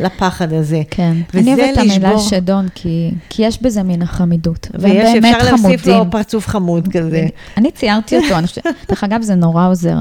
[0.00, 0.82] לפחד הזה.
[0.90, 1.16] כן.
[1.34, 4.68] אני אוהבת את המילה שדון, כי כי יש בזה מן החמידות.
[4.74, 6.04] והם ויש, באמת אפשר להוסיף חמודים.
[6.04, 7.26] לו פרצוף חמוד כזה.
[7.56, 9.96] אני ציירתי אותו, אני חושבת, דרך אגב, זה נורא עוזר.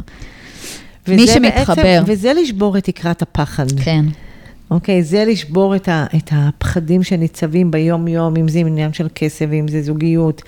[1.07, 2.03] מי בעצם- שמתחבר.
[2.05, 3.65] וזה לשבור את תקרת הפחד.
[3.83, 4.05] כן.
[4.71, 9.67] אוקיי, זה לשבור את, ה, את הפחדים שניצבים ביום-יום, אם זה עניין של כסף, אם
[9.67, 10.41] זה זוגיות.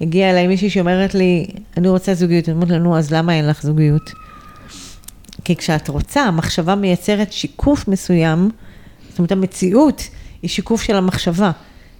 [0.00, 1.46] הגיעה אליי מישהי שאומרת לי,
[1.76, 2.48] אני רוצה זוגיות.
[2.48, 4.12] אני אומרת לה, נו, אז למה אין לך זוגיות?
[5.44, 8.50] כי כשאת רוצה, המחשבה מייצרת שיקוף מסוים,
[9.10, 10.08] זאת אומרת, המציאות
[10.42, 11.50] היא שיקוף של המחשבה.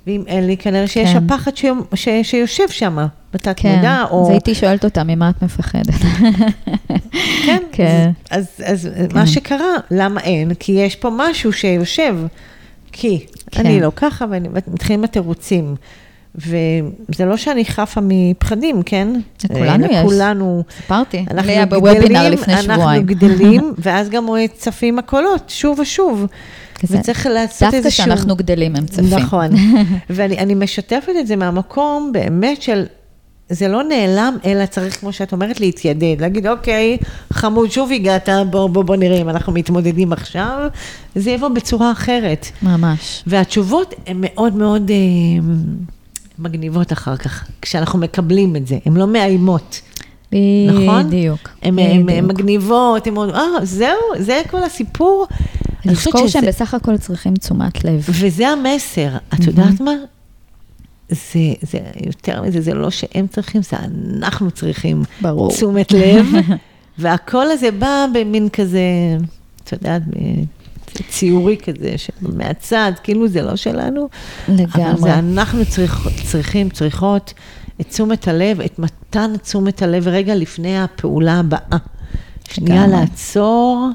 [0.07, 1.17] ואם אין לי, כנראה שיש כן.
[1.17, 1.65] הפחד ש,
[1.95, 2.99] ש, שיושב שם,
[3.35, 4.23] בתת כן, מודע, או...
[4.25, 5.95] אז הייתי שואלת אותה, ממה את מפחדת?
[7.47, 8.11] כן, כן.
[8.31, 10.55] אז, אז, אז מה שקרה, למה אין?
[10.55, 12.17] כי יש פה משהו שיושב.
[12.93, 13.67] כי כן.
[13.67, 15.75] אני לא ככה, ואני- ומתחילים התירוצים.
[16.35, 19.09] וזה לא שאני חפה מפחדים, כן?
[19.45, 19.93] לכולנו יש.
[19.97, 20.65] לכולנו.
[20.77, 21.25] סיפרתי,
[21.69, 22.83] בוובינר גדלים, לפני שבועיים.
[22.83, 26.27] אנחנו גדלים, ואז גם צפים הקולות, שוב ושוב.
[26.75, 28.05] כזה, וצריך לעשות דווקא איזשהו...
[28.05, 29.05] כשאנחנו גדלים הם צפים.
[29.19, 29.51] נכון.
[30.11, 32.85] ואני אני משתפת את זה מהמקום באמת של,
[33.49, 36.17] זה לא נעלם, אלא צריך, כמו שאת אומרת, להתיידד.
[36.21, 36.99] להגיד, אוקיי,
[37.33, 40.69] חמוד, שוב הגעת, בוא, בוא, בוא נראה אם אנחנו מתמודדים עכשיו.
[41.15, 42.47] זה יבוא בצורה אחרת.
[42.63, 43.23] ממש.
[43.27, 44.97] והתשובות הן מאוד מאוד אה,
[46.39, 49.81] מגניבות אחר כך, כשאנחנו מקבלים את זה, הן לא מאיימות.
[50.69, 51.07] נכון?
[51.07, 51.49] בדיוק.
[51.63, 52.11] הן בדיוק.
[52.23, 55.27] מגניבות, הן אומרות, אה, זהו, זה כל הסיפור.
[55.87, 58.07] אני חושבת לזכור שהם בסך הכל צריכים תשומת לב.
[58.09, 59.09] וזה המסר.
[59.35, 59.93] את יודעת מה?
[61.09, 63.77] זה, זה יותר מזה, זה לא שהם צריכים, זה
[64.17, 65.51] אנחנו צריכים ברור.
[65.51, 66.27] תשומת לב.
[66.99, 68.81] והקול הזה בא במין כזה,
[69.65, 70.03] את יודעת,
[71.09, 74.09] ציורי כזה, מהצד, כאילו זה לא שלנו.
[74.49, 75.01] אבל לגמרי.
[75.01, 77.35] זה אנחנו צריך, צריכים, צריכות
[77.81, 81.79] את תשומת הלב, את מתן תשומת הלב רגע לפני הפעולה הבאה.
[82.49, 82.87] שנייה.
[82.87, 83.89] לעצור,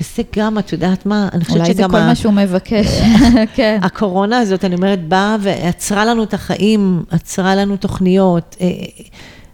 [0.00, 1.90] וזה גם, את יודעת מה, אני חושבת אולי זה שגם...
[1.90, 2.86] כל ה- מה שהוא מבקש.
[3.54, 3.78] כן.
[3.82, 8.66] הקורונה הזאת, אני אומרת, באה ועצרה לנו את החיים, עצרה לנו תוכניות, אה,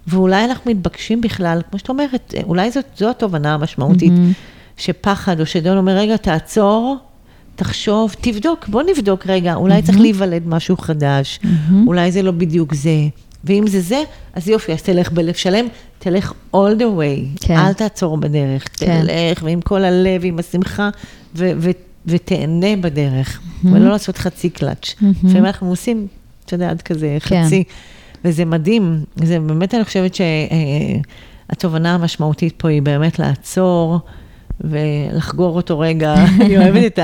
[0.07, 4.13] ואולי אנחנו מתבקשים בכלל, כמו שאת אומרת, אה, אולי זאת, זו התובנה המשמעותית,
[4.77, 6.97] שפחד או שדון אומר, רגע, תעצור,
[7.57, 11.41] תחשוב, תבדוק, בוא נבדוק רגע, אולי צריך להיוולד משהו חדש,
[11.87, 12.97] אולי זה לא בדיוק זה.
[13.45, 14.03] ואם זה זה,
[14.35, 15.67] אז יופי, אז תלך בלב שלם,
[16.05, 17.57] תלך all the way, כן.
[17.57, 19.01] אל תעצור בדרך, כן.
[19.01, 20.91] תלך, ועם כל הלב, עם השמחה,
[21.37, 21.71] ו- ו-
[22.07, 24.95] ותהנה בדרך, ולא לעשות חצי קלאץ'.
[25.25, 26.07] לפעמים אנחנו עושים
[26.45, 27.43] את יודעת, כזה כן.
[27.47, 27.65] חצי.
[28.25, 30.13] וזה מדהים, זה באמת, אני חושבת
[31.51, 33.99] שהתובנה המשמעותית פה היא באמת לעצור.
[34.61, 36.99] ולחגור אותו רגע, אני אוהבת את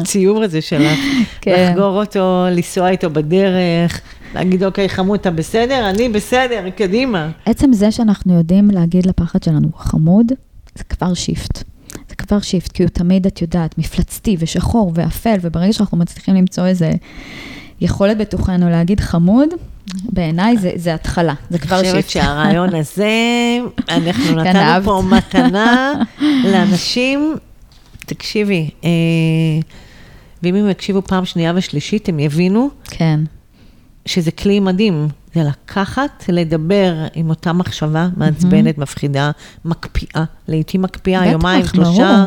[0.00, 0.98] הציור הזה שלך,
[1.40, 1.70] כן.
[1.70, 4.00] לחגור אותו, לנסוע איתו בדרך,
[4.34, 5.90] להגיד, אוקיי, חמוד, אתה בסדר?
[5.90, 7.30] אני בסדר, קדימה.
[7.46, 10.32] עצם זה שאנחנו יודעים להגיד לפחד שלנו חמוד,
[10.74, 11.62] זה כבר shift.
[12.08, 16.66] זה כבר shift, כי הוא תמיד, את יודעת, מפלצתי ושחור ואפל, וברגע שאנחנו מצליחים למצוא
[16.66, 16.92] איזה
[17.80, 19.48] יכולת בתוכנו להגיד חמוד,
[20.04, 21.96] בעיניי זה, זה התחלה, זה כבר אני שיפט.
[21.96, 23.10] חושבת שהרעיון הזה,
[23.88, 24.84] אנחנו נתנו.
[24.84, 25.92] פה מתנה
[26.44, 27.34] לאנשים.
[28.06, 28.90] תקשיבי, אה,
[30.42, 33.20] ואם הם יקשיבו פעם שנייה ושלישית, הם יבינו כן,
[34.06, 35.08] שזה כלי מדהים.
[35.34, 39.30] זה לקחת, לדבר עם אותה מחשבה מעצבנת, מפחידה,
[39.64, 41.66] מקפיאה, לעיתים מקפיאה, יומיים.
[41.66, 42.24] שלושה,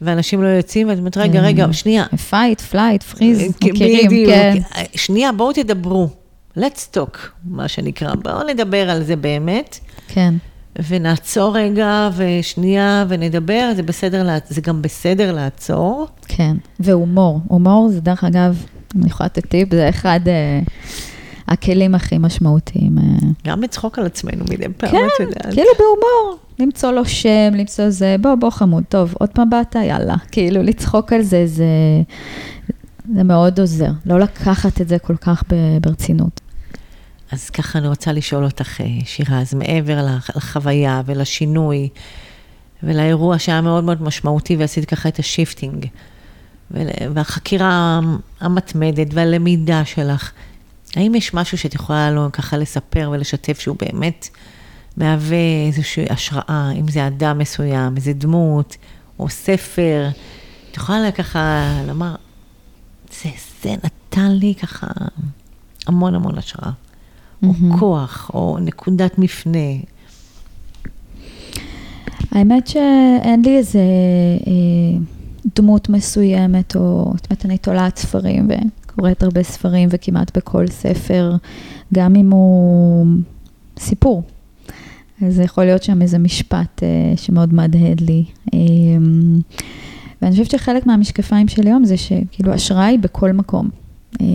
[0.00, 2.04] ואנשים לא יוצאים, ואת אומרת, רגע, רגע, שנייה.
[2.30, 4.30] fight, flight, freeze, מכירים, בדיוק.
[4.30, 4.58] כן.
[4.94, 6.08] שנייה, בואו תדברו.
[6.58, 8.14] let's talk, מה שנקרא.
[8.14, 9.78] בואו נדבר על זה באמת,
[10.08, 10.34] כן,
[10.88, 16.06] ונעצור רגע, ושנייה, ונדבר, זה בסדר, זה גם בסדר לעצור.
[16.28, 16.56] כן.
[16.80, 18.66] והומור, הומור זה דרך אגב,
[18.96, 20.60] אני יכולה לתת טיפ, זה אחד אה,
[21.48, 22.98] הכלים הכי משמעותיים.
[22.98, 23.02] אה.
[23.46, 25.46] גם לצחוק על עצמנו מדי פעם, כן, את יודעת.
[25.54, 30.14] כאילו בהומור, למצוא לו שם, למצוא זה, בוא, בוא חמוד, טוב, עוד פעם באת, יאללה.
[30.32, 31.64] כאילו, לצחוק על זה, זה,
[33.14, 33.90] זה מאוד עוזר.
[34.06, 35.42] לא לקחת את זה כל כך
[35.80, 36.40] ברצינות.
[37.32, 41.88] אז ככה אני רוצה לשאול אותך, אה, שירז, אז מעבר לח- לחוויה ולשינוי
[42.82, 45.86] ולאירוע שהיה מאוד מאוד משמעותי ועשית ככה את ה shifting,
[47.14, 48.00] והחקירה
[48.40, 50.32] המתמדת והלמידה שלך,
[50.96, 54.28] האם יש משהו שאת יכולה לו ככה לספר ולשתף שהוא באמת
[54.96, 58.76] מהווה איזושהי השראה, אם זה אדם מסוים, איזה דמות,
[59.18, 60.08] או ספר,
[60.70, 62.14] את יכולה ככה לומר,
[63.22, 63.30] זה,
[63.62, 64.86] זה נתן לי ככה
[65.86, 66.70] המון המון השראה.
[67.42, 67.78] או מהמם.
[67.78, 69.58] כוח, או נקודת מפנה.
[72.32, 73.78] האמת שאין לי איזה
[74.46, 74.98] אה,
[75.56, 81.36] דמות מסוימת, או זאת אומרת, אני תולעת ספרים וקוראת הרבה ספרים, וכמעט בכל ספר,
[81.94, 83.06] גם אם הוא
[83.78, 84.22] סיפור.
[85.26, 88.24] אז יכול להיות שם איזה משפט אה, שמאוד מהדהד לי.
[88.54, 88.58] אה,
[90.22, 93.68] ואני חושבת שחלק מהמשקפיים של היום זה שכאילו השראה היא בכל מקום.
[94.20, 94.26] אה,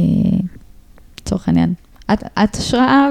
[1.22, 1.74] לצורך העניין,
[2.14, 3.10] את, את השראה,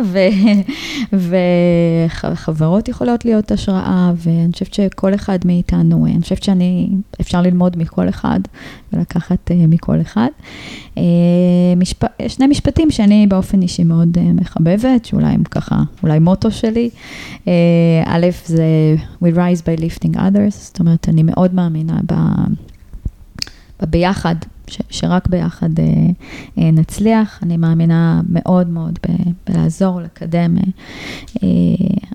[2.33, 6.89] וחברות יכולות להיות השראה, ואני חושבת שכל אחד מאיתנו, אני חושבת שאני,
[7.21, 8.41] אפשר ללמוד מכל אחד
[8.93, 10.29] ולקחת uh, מכל אחד.
[10.95, 10.99] Uh,
[11.77, 16.91] משפ, שני משפטים שאני באופן אישי מאוד uh, מחבבת, שאולי הם ככה, אולי מוטו שלי.
[18.07, 18.65] א', זה
[19.23, 22.15] We rise by lifting others, זאת אומרת, אני מאוד מאמינה ב...
[23.83, 24.35] בביחד,
[24.69, 25.85] ש, שרק ביחד אה,
[26.59, 27.39] אה, נצליח.
[27.43, 29.13] אני מאמינה מאוד מאוד ב,
[29.47, 30.57] בלעזור, לקדם
[31.43, 31.49] אה,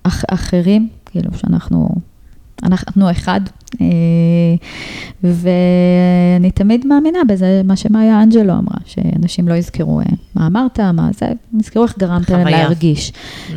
[0.03, 1.89] אח, אחרים, כאילו שאנחנו
[2.63, 3.41] אנחנו אחד.
[5.23, 10.01] ואני תמיד מאמינה בזה, מה שמאיה אנג'לו אמרה, שאנשים לא יזכרו
[10.35, 11.25] מה אמרת, מה זה,
[11.59, 12.47] יזכרו איך גרמת להם.
[12.47, 13.13] להרגיש.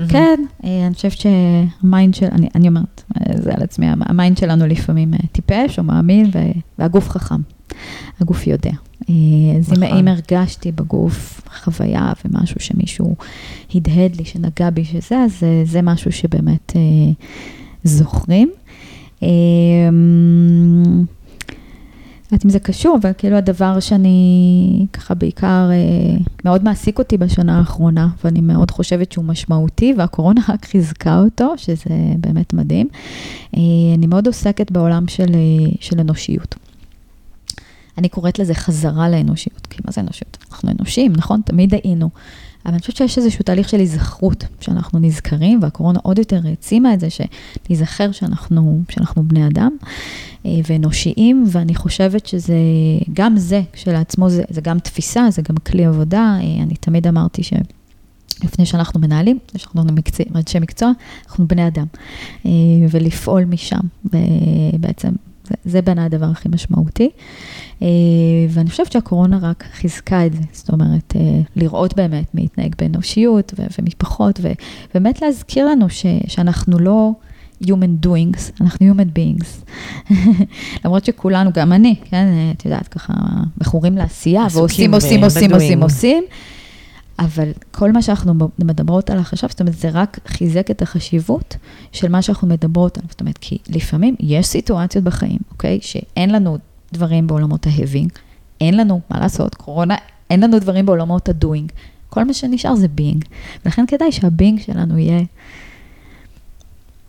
[0.09, 3.03] כן, אה, אני חושבת שה mind של, אני, אני אומרת,
[3.35, 6.31] זה על עצמי, ה mind שלנו לפעמים טיפש או מאמין,
[6.79, 7.56] והגוף חכם.
[8.21, 8.71] הגוף יודע.
[9.11, 9.15] אה,
[9.59, 9.99] אז אם, נכון.
[9.99, 13.17] אם הרגשתי בגוף חוויה ומשהו שמישהו
[13.75, 17.13] הדהד לי, שנגע בי שזה, אז אה, זה משהו שבאמת אה,
[17.85, 18.51] זוכרים.
[19.23, 19.29] אה,
[22.27, 27.17] לא יודעת אם זה קשור, אבל כאילו הדבר שאני ככה בעיקר אה, מאוד מעסיק אותי
[27.17, 32.89] בשנה האחרונה, ואני מאוד חושבת שהוא משמעותי, והקורונה רק חיזקה אותו, שזה באמת מדהים.
[33.57, 33.61] אה,
[33.95, 36.55] אני מאוד עוסקת בעולם של, אה, של אנושיות.
[37.99, 40.39] אני קוראת לזה חזרה לאנושיות, כי מה זה אנושיות?
[40.51, 41.41] אנחנו אנושים, נכון?
[41.45, 42.11] תמיד היינו.
[42.67, 47.01] אבל אני חושבת שיש איזשהו תהליך של היזכרות, שאנחנו נזכרים, והקורונה עוד יותר העצימה את
[47.01, 49.77] זה, שנזכר שאנחנו, שאנחנו בני אדם
[50.47, 52.57] אה, ואנושיים, ואני חושבת שזה,
[53.13, 56.39] גם זה כשלעצמו, זה, זה גם תפיסה, זה גם כלי עבודה.
[56.41, 57.53] אה, אני תמיד אמרתי ש...
[58.45, 60.91] לפני שאנחנו מנהלים, לפני שאנחנו מקצוע, אנשי מקצוע,
[61.29, 61.87] אנחנו בני אדם.
[62.47, 62.51] אה,
[62.91, 65.09] ולפעול משם, ובעצם
[65.49, 67.11] זה, זה בעיניי הדבר הכי משמעותי.
[67.83, 67.87] אה,
[68.51, 73.53] ואני חושבת שהקורונה רק חיזקה את זה, זאת אומרת, אה, לראות באמת מי יתנהג באנושיות
[73.59, 74.41] ו- ומשפחות,
[74.95, 77.11] ובאמת להזכיר לנו ש- שאנחנו לא
[77.65, 79.71] human doings, אנחנו human beings.
[80.85, 83.13] למרות שכולנו, גם אני, כן, אה, את יודעת, ככה,
[83.61, 85.83] מכורים לעשייה, ועושים, עושים, עושים, בדואים.
[85.83, 86.25] עושים, עושים.
[87.19, 91.57] אבל כל מה שאנחנו מדברות עליו עכשיו, זאת אומרת, זה רק חיזק את החשיבות
[91.93, 93.09] של מה שאנחנו מדברות עליו.
[93.11, 96.59] זאת אומרת, כי לפעמים יש סיטואציות בחיים, אוקיי, שאין לנו
[96.93, 98.11] דברים בעולמות ההבינג,
[98.61, 99.95] אין לנו, מה לעשות, קורונה,
[100.31, 101.73] אין לנו דברים בעולמות הדוינג.
[102.09, 103.25] כל מה שנשאר זה בינג.
[103.65, 105.21] ולכן כדאי שהבינג שלנו יהיה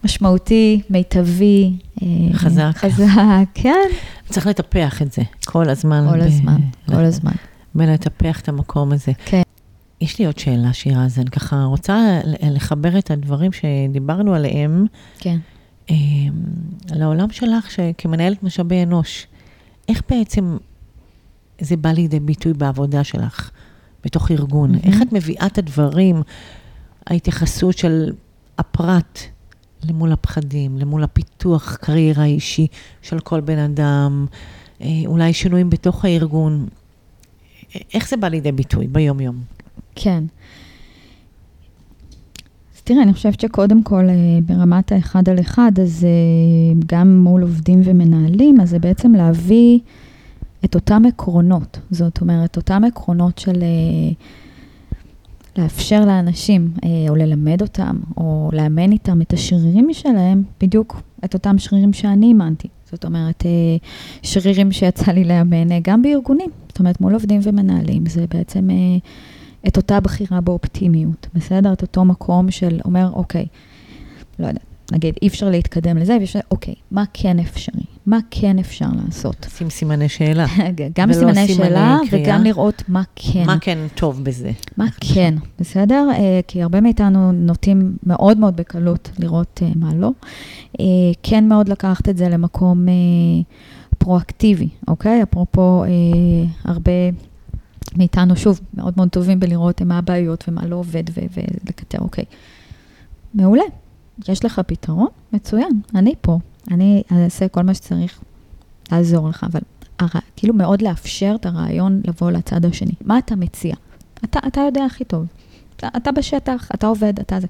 [0.04, 1.74] משמעותי, מיטבי.
[2.02, 2.72] אה, חזק.
[2.76, 3.88] חזק, כן.
[4.30, 6.08] צריך לטפח את זה כל הזמן.
[6.12, 7.32] כל ב- הזמן, ל- כל הזמן.
[7.76, 9.12] ולטפח את המקום הזה.
[9.26, 9.42] כן.
[10.02, 14.86] יש לי עוד שאלה, שירה, אז אני ככה רוצה לחבר את הדברים שדיברנו עליהם
[15.20, 15.38] כן.
[15.90, 15.96] אה,
[16.96, 19.28] לעולם שלך ש- כמנהלת משאבי אנוש.
[19.90, 20.58] איך בעצם
[21.62, 23.52] זה בא לידי ביטוי בעבודה שלך,
[24.04, 24.72] בתוך ארגון?
[24.72, 24.84] מהמם.
[24.84, 26.22] איך את מביאה את הדברים,
[27.08, 28.12] ההתייחסות של
[28.58, 29.20] הפרט
[29.84, 32.68] למול הפחדים, למול הפיתוח קריירה אישי
[33.02, 34.26] של כל בן אדם,
[34.82, 36.68] אה, אולי שינויים בתוך הארגון?
[37.94, 39.36] איך זה בא לידי ביטוי ביום-יום?
[39.98, 40.24] כן.
[42.76, 47.42] אז תראה, אני חושבת שקודם כל, אה, ברמת האחד על אחד, אז אה, גם מול
[47.42, 49.80] עובדים ומנהלים, אז זה בעצם להביא
[50.66, 51.80] את אותם עקרונות.
[51.92, 54.14] זאת אומרת, אותם עקרונות של אה,
[55.58, 56.74] לאפשר לאנשים,
[57.10, 62.68] או ללמד אותם, או לאמן איתם את השרירים שלהם, בדיוק את אותם שרירים שאני אימנתי.
[62.92, 63.46] זאת אומרת,
[64.24, 66.50] שרירים שיצא לי לאמן גם בארגונים.
[66.68, 68.70] זאת אומרת, מול עובדים ומנהלים, זה בעצם...
[69.68, 71.74] את אותה בחירה באופטימיות, בסדר?
[71.74, 73.46] את אותו מקום של אומר, אוקיי,
[74.40, 77.84] לא יודעת, נגיד, אי אפשר להתקדם לזה, ואפשר, אוקיי, מה כן אפשרי?
[78.06, 79.48] מה כן אפשר לעשות?
[79.58, 80.46] שים סימני שאלה.
[80.98, 82.26] גם ולא סימני שאלה, קריאה.
[82.26, 83.44] וגם לראות מה כן.
[83.46, 84.52] מה כן טוב בזה?
[84.78, 86.08] מה כן, בסדר?
[86.12, 90.12] אה, כי הרבה מאיתנו נוטים מאוד מאוד בקלות לראות אה, מה לא.
[90.80, 90.86] אה,
[91.24, 92.86] כן מאוד לקחת את זה למקום
[93.98, 95.24] פרואקטיבי, אוקיי?
[95.24, 95.84] אפרופו,
[96.66, 96.92] הרבה
[97.96, 102.26] מאיתנו, שוב, מאוד מאוד טובים בלראות מה הבעיות ומה לא עובד ולקטר, אוקיי.
[103.34, 103.64] מעולה,
[104.30, 105.08] יש לך פתרון?
[105.34, 106.40] מצוין, אני פה.
[106.72, 108.20] אני אעשה כל מה שצריך
[108.92, 109.60] לעזור לך, אבל
[110.00, 110.20] הר...
[110.36, 112.94] כאילו מאוד לאפשר את הרעיון לבוא לצד השני.
[113.02, 113.76] מה אתה מציע?
[114.24, 115.26] אתה, אתה יודע הכי טוב.
[115.76, 117.48] אתה, אתה בשטח, אתה עובד, אתה זה.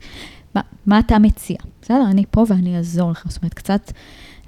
[0.56, 1.58] מה, מה אתה מציע?
[1.82, 3.26] בסדר, אני פה ואני אעזור לך.
[3.30, 3.92] זאת אומרת, קצת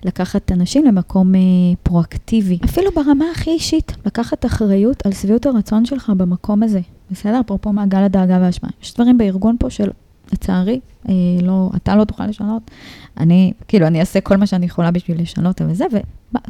[0.04, 1.39] לקחת אנשים למקום אה,
[1.84, 2.60] פרואקטיבי.
[2.66, 6.80] אפילו ברמה הכי אישית, לקחת אחריות על שביעות הרצון שלך במקום הזה.
[7.12, 7.39] בסדר?
[7.39, 8.70] אפרופו מעגל הדאגה והאשמה.
[8.84, 9.89] יש דברים בארגון פה של,
[10.34, 10.80] לצערי,
[11.10, 12.72] אה, לא, אתה לא תוכל לשנות.
[13.18, 15.86] אני, כאילו, אני אעשה כל מה שאני יכולה בשביל לשנות וזה,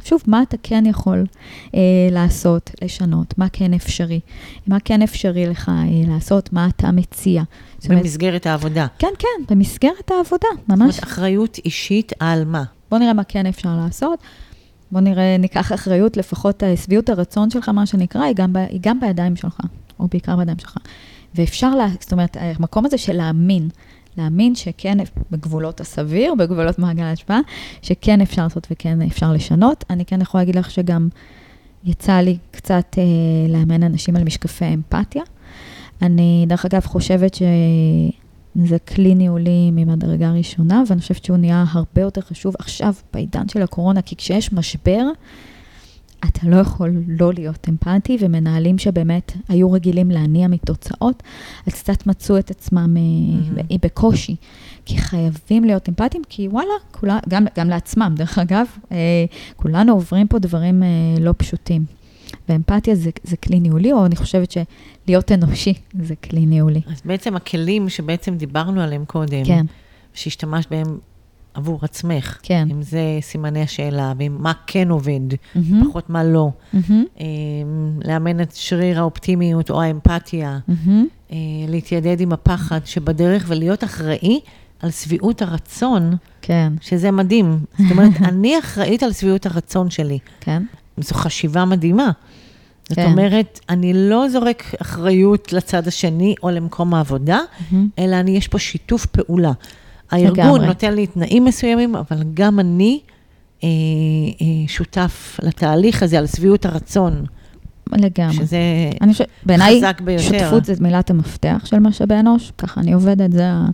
[0.01, 1.25] ושוב, מה אתה כן יכול
[1.75, 1.79] אה,
[2.11, 4.19] לעשות, לשנות, מה כן אפשרי,
[4.67, 7.43] מה כן אפשרי לך אה, לעשות, מה אתה מציע.
[7.77, 8.87] זאת אומרת, במסגרת העבודה.
[8.99, 10.79] כן, כן, במסגרת העבודה, זאת ממש.
[10.79, 12.63] אומרת, אחריות אישית על מה?
[12.91, 14.19] בוא נראה מה כן אפשר לעשות.
[14.91, 18.79] בוא נראה, ניקח אחריות, לפחות אה, שביעות הרצון שלך, מה שנקרא, היא גם, ב, היא
[18.81, 19.59] גם בידיים שלך,
[19.99, 20.77] או בעיקר בידיים שלך.
[21.35, 23.69] ואפשר, לה, זאת אומרת, המקום הזה של להאמין,
[24.17, 24.97] להאמין שכן,
[25.31, 27.39] בגבולות הסביר, בגבולות מעגל ההשפעה,
[27.81, 29.85] שכן אפשר לעשות וכן אפשר לשנות.
[29.89, 31.09] אני כן יכולה להגיד לך שגם
[31.83, 33.03] יצא לי קצת אה,
[33.49, 35.23] לאמן אנשים על משקפי אמפתיה.
[36.01, 37.35] אני, דרך אגב, חושבת
[38.57, 43.61] שזה כלי ניהולי ממדרגה ראשונה, ואני חושבת שהוא נהיה הרבה יותר חשוב עכשיו, בעידן של
[43.61, 45.03] הקורונה, כי כשיש משבר,
[46.25, 51.23] אתה לא יכול לא להיות אמפתי, ומנהלים שבאמת היו רגילים להניע מתוצאות,
[51.67, 53.77] אז קצת מצאו את עצמם mm-hmm.
[53.81, 54.35] בקושי.
[54.85, 59.25] כי חייבים להיות אמפתיים, כי וואלה, כולה, גם, גם לעצמם, דרך אגב, אה,
[59.55, 60.87] כולנו עוברים פה דברים אה,
[61.19, 61.85] לא פשוטים.
[62.49, 64.51] ואמפתיה זה, זה כלי ניהולי, או אני חושבת
[65.09, 66.81] שלהיות אנושי זה כלי ניהולי.
[66.87, 69.65] אז בעצם הכלים שבעצם דיברנו עליהם קודם, כן,
[70.13, 70.97] שהשתמשת בהם
[71.53, 72.67] עבור עצמך, כן.
[72.71, 75.19] אם זה סימני השאלה, ועם מה כן עובד,
[75.55, 77.25] מהמם, פחות מה לא, מהמם, אה,
[78.05, 81.07] לאמן את שריר האופטימיות או האמפתיה, מהמם.
[81.31, 81.37] אה,
[81.67, 84.39] להתיידד עם הפחד שבדרך ולהיות אחראי
[84.79, 87.59] על שביעות הרצון, כן, שזה מדהים.
[87.77, 90.19] זאת אומרת, אני אחראית על שביעות הרצון שלי.
[90.39, 90.63] כן,
[90.97, 92.11] זו חשיבה מדהימה.
[92.89, 93.05] זאת כן.
[93.05, 97.39] אומרת, אני לא זורק אחריות לצד השני או למקום העבודה,
[97.71, 97.89] מהמם.
[97.99, 99.51] אלא אני, יש פה שיתוף פעולה.
[100.11, 100.67] הארגון לגמרי.
[100.67, 102.99] נותן לי תנאים מסוימים, אבל גם אני
[103.63, 103.67] אה,
[104.41, 107.25] אה, שותף לתהליך הזה על שביעות הרצון,
[107.97, 108.33] לגמרי.
[108.33, 108.57] שזה
[109.45, 110.23] בעיניי, חזק ביותר.
[110.23, 113.67] שותפות זה מילת המפתח של משאבי אנוש, ככה אני עובדת, זה, ה-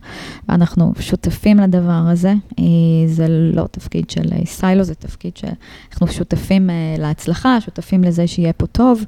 [0.50, 2.34] אנחנו שותפים לדבר הזה.
[2.60, 2.64] אה,
[3.08, 8.54] זה לא תפקיד של אה, סיילו, זה תפקיד שאנחנו שותפים אה, להצלחה, שותפים לזה שיהיה
[8.54, 9.04] פה טוב.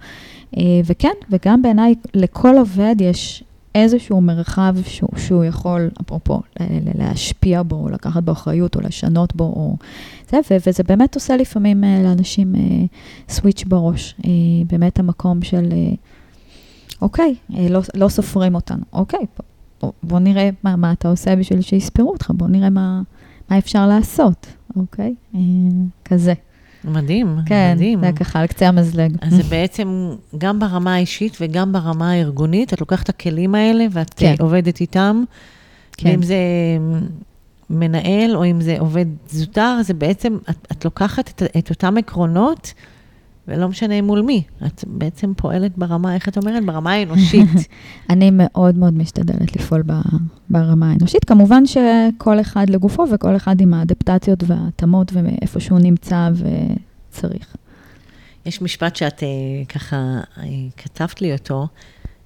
[0.86, 3.43] וכן, וגם בעיניי, לכל עובד יש
[3.84, 6.41] איזשהו מרחב שהוא, שהוא יכול, אפרופו,
[6.95, 9.78] להשפיע בו, או לקחת בו אחריות, או לשנות בו, או
[10.30, 12.61] זה, ו- וזה באמת עושה לפעמים אה, לאנשים אה,
[13.30, 14.15] סוויץ' בראש.
[14.25, 14.30] אה,
[14.67, 15.73] באמת המקום של,
[17.01, 19.25] אוקיי, לא, לא סופרים אותנו, אוקיי,
[19.82, 23.01] בוא, בוא נראה מה, מה אתה עושה בשביל שיספרו אותך, בוא נראה מה,
[23.49, 25.15] מה אפשר לעשות, אוקיי?
[26.05, 26.34] כזה.
[26.84, 28.01] מדהים, כן, מדהים.
[28.01, 29.17] זה ככה על קצה המזלג.
[29.21, 34.13] אז זה בעצם גם ברמה האישית וגם ברמה הארגונית, את לוקחת את הכלים האלה ואת
[34.13, 34.36] כן.
[34.38, 34.43] כן.
[34.43, 35.23] עובדת איתם.
[35.97, 36.03] כן.
[36.03, 36.09] כן.
[36.09, 36.38] ואם זה
[37.69, 42.73] מנהל או אם זה עובד זוטר, זה בעצם, את, את לוקחת את, את אותם עקרונות,
[43.47, 44.43] ולא משנה מול מי.
[44.65, 46.65] את בעצם פועלת ברמה, איך את אומרת?
[46.65, 47.49] ברמה האנושית.
[48.09, 49.83] אני מאוד מאוד משתדלת לפעול
[50.49, 51.25] ברמה האנושית.
[51.25, 57.55] כמובן שכל אחד לגופו וכל אחד עם האדפטציות וההתאמות ואיפה שהוא נמצא וצריך.
[58.45, 59.27] יש משפט שאת אה,
[59.69, 59.95] ככה
[60.37, 60.43] אה,
[60.77, 61.67] כתבת לי אותו,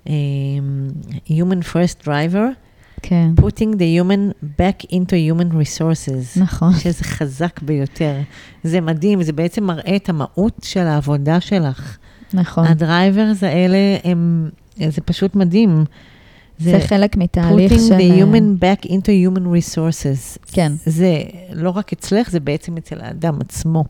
[0.07, 0.13] אה,
[1.27, 2.45] Human First Driver,
[3.01, 6.39] כן, putting the human back into human resources.
[6.39, 6.73] נכון.
[6.73, 8.15] שזה חזק ביותר.
[8.63, 11.97] זה מדהים, זה בעצם מראה את המהות של העבודה שלך.
[12.33, 12.67] נכון.
[12.67, 15.85] ה drivers האלה הם, זה פשוט מדהים.
[16.59, 17.97] זה חלק מתהליך putting של...
[17.97, 20.39] the human back into human resources.
[20.51, 21.23] כן, זה
[21.53, 23.83] לא רק אצלך, זה בעצם אצל האדם עצמו.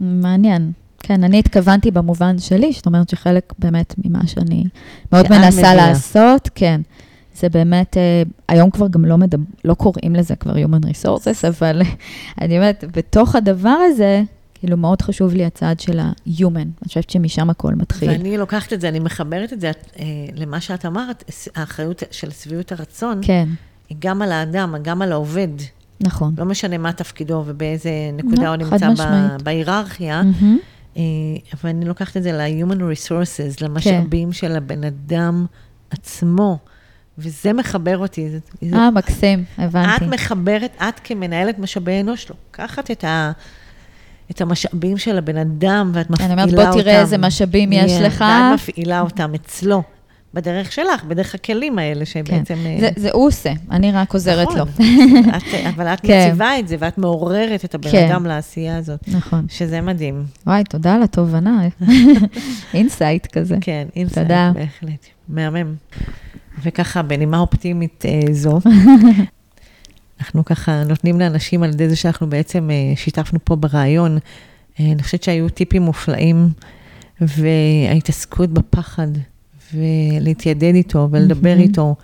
[0.00, 0.72] מעניין.
[0.98, 4.64] כן, אני התכוונתי במובן שלי, זאת אומרת שחלק באמת ממה שאני
[5.12, 5.74] מאוד מנסה מביאה.
[5.74, 6.80] לעשות, כן.
[7.40, 11.82] זה באמת, אה, היום כבר גם לא, מדבר, לא קוראים לזה כבר Human Resources, אבל
[12.40, 14.22] אני אומרת, בתוך הדבר הזה,
[14.54, 16.56] כאילו מאוד חשוב לי הצעד של ה-Human.
[16.56, 18.08] אני חושבת שמשם הכל מתחיל.
[18.10, 21.24] ואני לוקחת את זה, אני מחברת את זה אה, למה שאת אמרת,
[21.54, 23.48] האחריות של שביעות הרצון, כן,
[23.88, 25.48] היא גם על האדם, גם על העובד.
[26.00, 26.34] נכון.
[26.38, 29.42] לא משנה מה תפקידו ובאיזה נקודה לא, הוא נמצא ב-.
[29.44, 30.22] בהיררכיה.
[30.96, 31.02] אה,
[31.54, 34.32] אבל אני לוקחת את זה ל-human resources, למשאבים כן.
[34.32, 35.46] של הבן אדם
[35.90, 36.58] עצמו,
[37.20, 38.28] וזה מחבר אותי.
[38.72, 40.04] אה, מקסים, את הבנתי.
[40.06, 43.32] מחברת, את כמנהלת משאבי אנוש, לוקחת את, ה,
[44.30, 46.56] את המשאבים של הבן אדם, ואת מפעילה אני אותם.
[46.58, 48.20] אומרת, בוא תראה איזה משאבים יש לך.
[48.20, 49.82] ואת מפעילה אותם אצלו,
[50.34, 52.54] בדרך שלך, בדרך הכלים האלה, כן, שבעצם...
[52.66, 54.64] אה, זה, זה הוא עושה, אני רק עוזרת לו.
[54.64, 55.42] נכון, את,
[55.74, 56.26] אבל את כן.
[56.28, 58.08] מציבה את זה, ואת מעוררת את הבן כן.
[58.10, 59.46] אדם לעשייה הזאת, נכון.
[59.48, 60.24] שזה מדהים.
[60.46, 61.68] וואי, תודה על התובנה.
[62.74, 63.56] insight כזה.
[63.60, 64.28] כן, insight.
[64.28, 65.06] בהחלט.
[65.28, 65.74] מהמם.
[66.62, 68.60] וככה, בנימה אופטימית אה, זו,
[70.20, 74.18] אנחנו ככה נותנים לאנשים על ידי זה שאנחנו בעצם אה, שיתפנו פה ברעיון.
[74.80, 76.48] אה, אני חושבת שהיו טיפים מופלאים,
[77.20, 79.08] וההתעסקות בפחד,
[79.74, 81.56] ולהתיידד איתו, ולדבר.
[81.58, 81.94] איתו,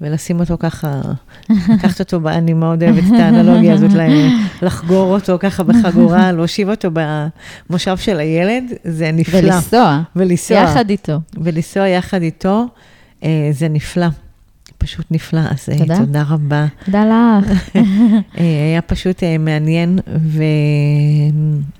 [0.00, 1.00] ולשים אותו ככה,
[1.48, 3.90] לקחת אותו, אני מאוד אוהבת את האנלוגיה הזאת,
[4.62, 6.88] לחגור אותו ככה בחגורה, להושיב אותו
[7.70, 9.38] במושב של הילד, זה נפלא.
[9.38, 10.56] ולנסוע, ולנסוע.
[10.56, 11.18] יחד איתו.
[11.34, 12.66] ולנסוע יחד איתו,
[13.50, 14.06] זה נפלא.
[14.78, 15.40] פשוט נפלא.
[15.40, 15.98] אז אה, תודה.
[15.98, 16.66] תודה רבה.
[16.84, 17.76] תודה לך.
[18.38, 19.98] אה, היה פשוט אה, מעניין,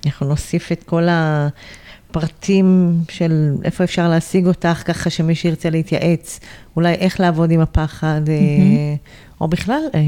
[0.03, 6.41] ואנחנו נוסיף את כל הפרטים של איפה אפשר להשיג אותך, ככה שמי שירצה להתייעץ,
[6.77, 8.95] אולי איך לעבוד עם הפחד, אה.
[9.41, 10.01] או בכלל, אה,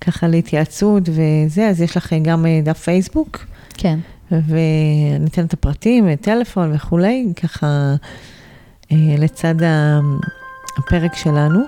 [0.00, 3.46] ככה להתייעצות וזה, אז יש לך אה, גם אה, דף פייסבוק.
[3.74, 3.98] כן.
[4.30, 7.94] וניתן את הפרטים, טלפון וכולי, ככה אה,
[9.18, 10.00] לצד ה-
[10.78, 11.60] הפרק שלנו.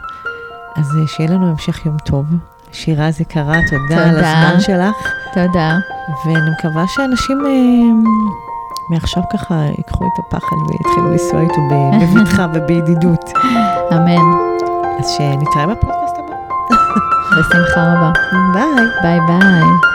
[0.77, 2.25] אז אה, שיהיה לנו המשך יום טוב.
[2.73, 4.33] שירז היקרה, תודה על תודה.
[4.43, 4.97] הזמן שלך,
[5.35, 5.77] תודה.
[6.27, 8.11] ואני מקווה שאנשים אה,
[8.91, 11.61] מעכשיו ככה ייקחו את הפחד ויתחילו לנסוע איתו
[12.01, 13.33] בבטחה ובידידות.
[13.93, 14.25] אמן.
[15.01, 16.35] אז שנתראה בפודקאסט הבא.
[17.39, 18.13] בשמחה רבה.
[18.55, 18.87] ביי.
[19.03, 19.94] ביי ביי.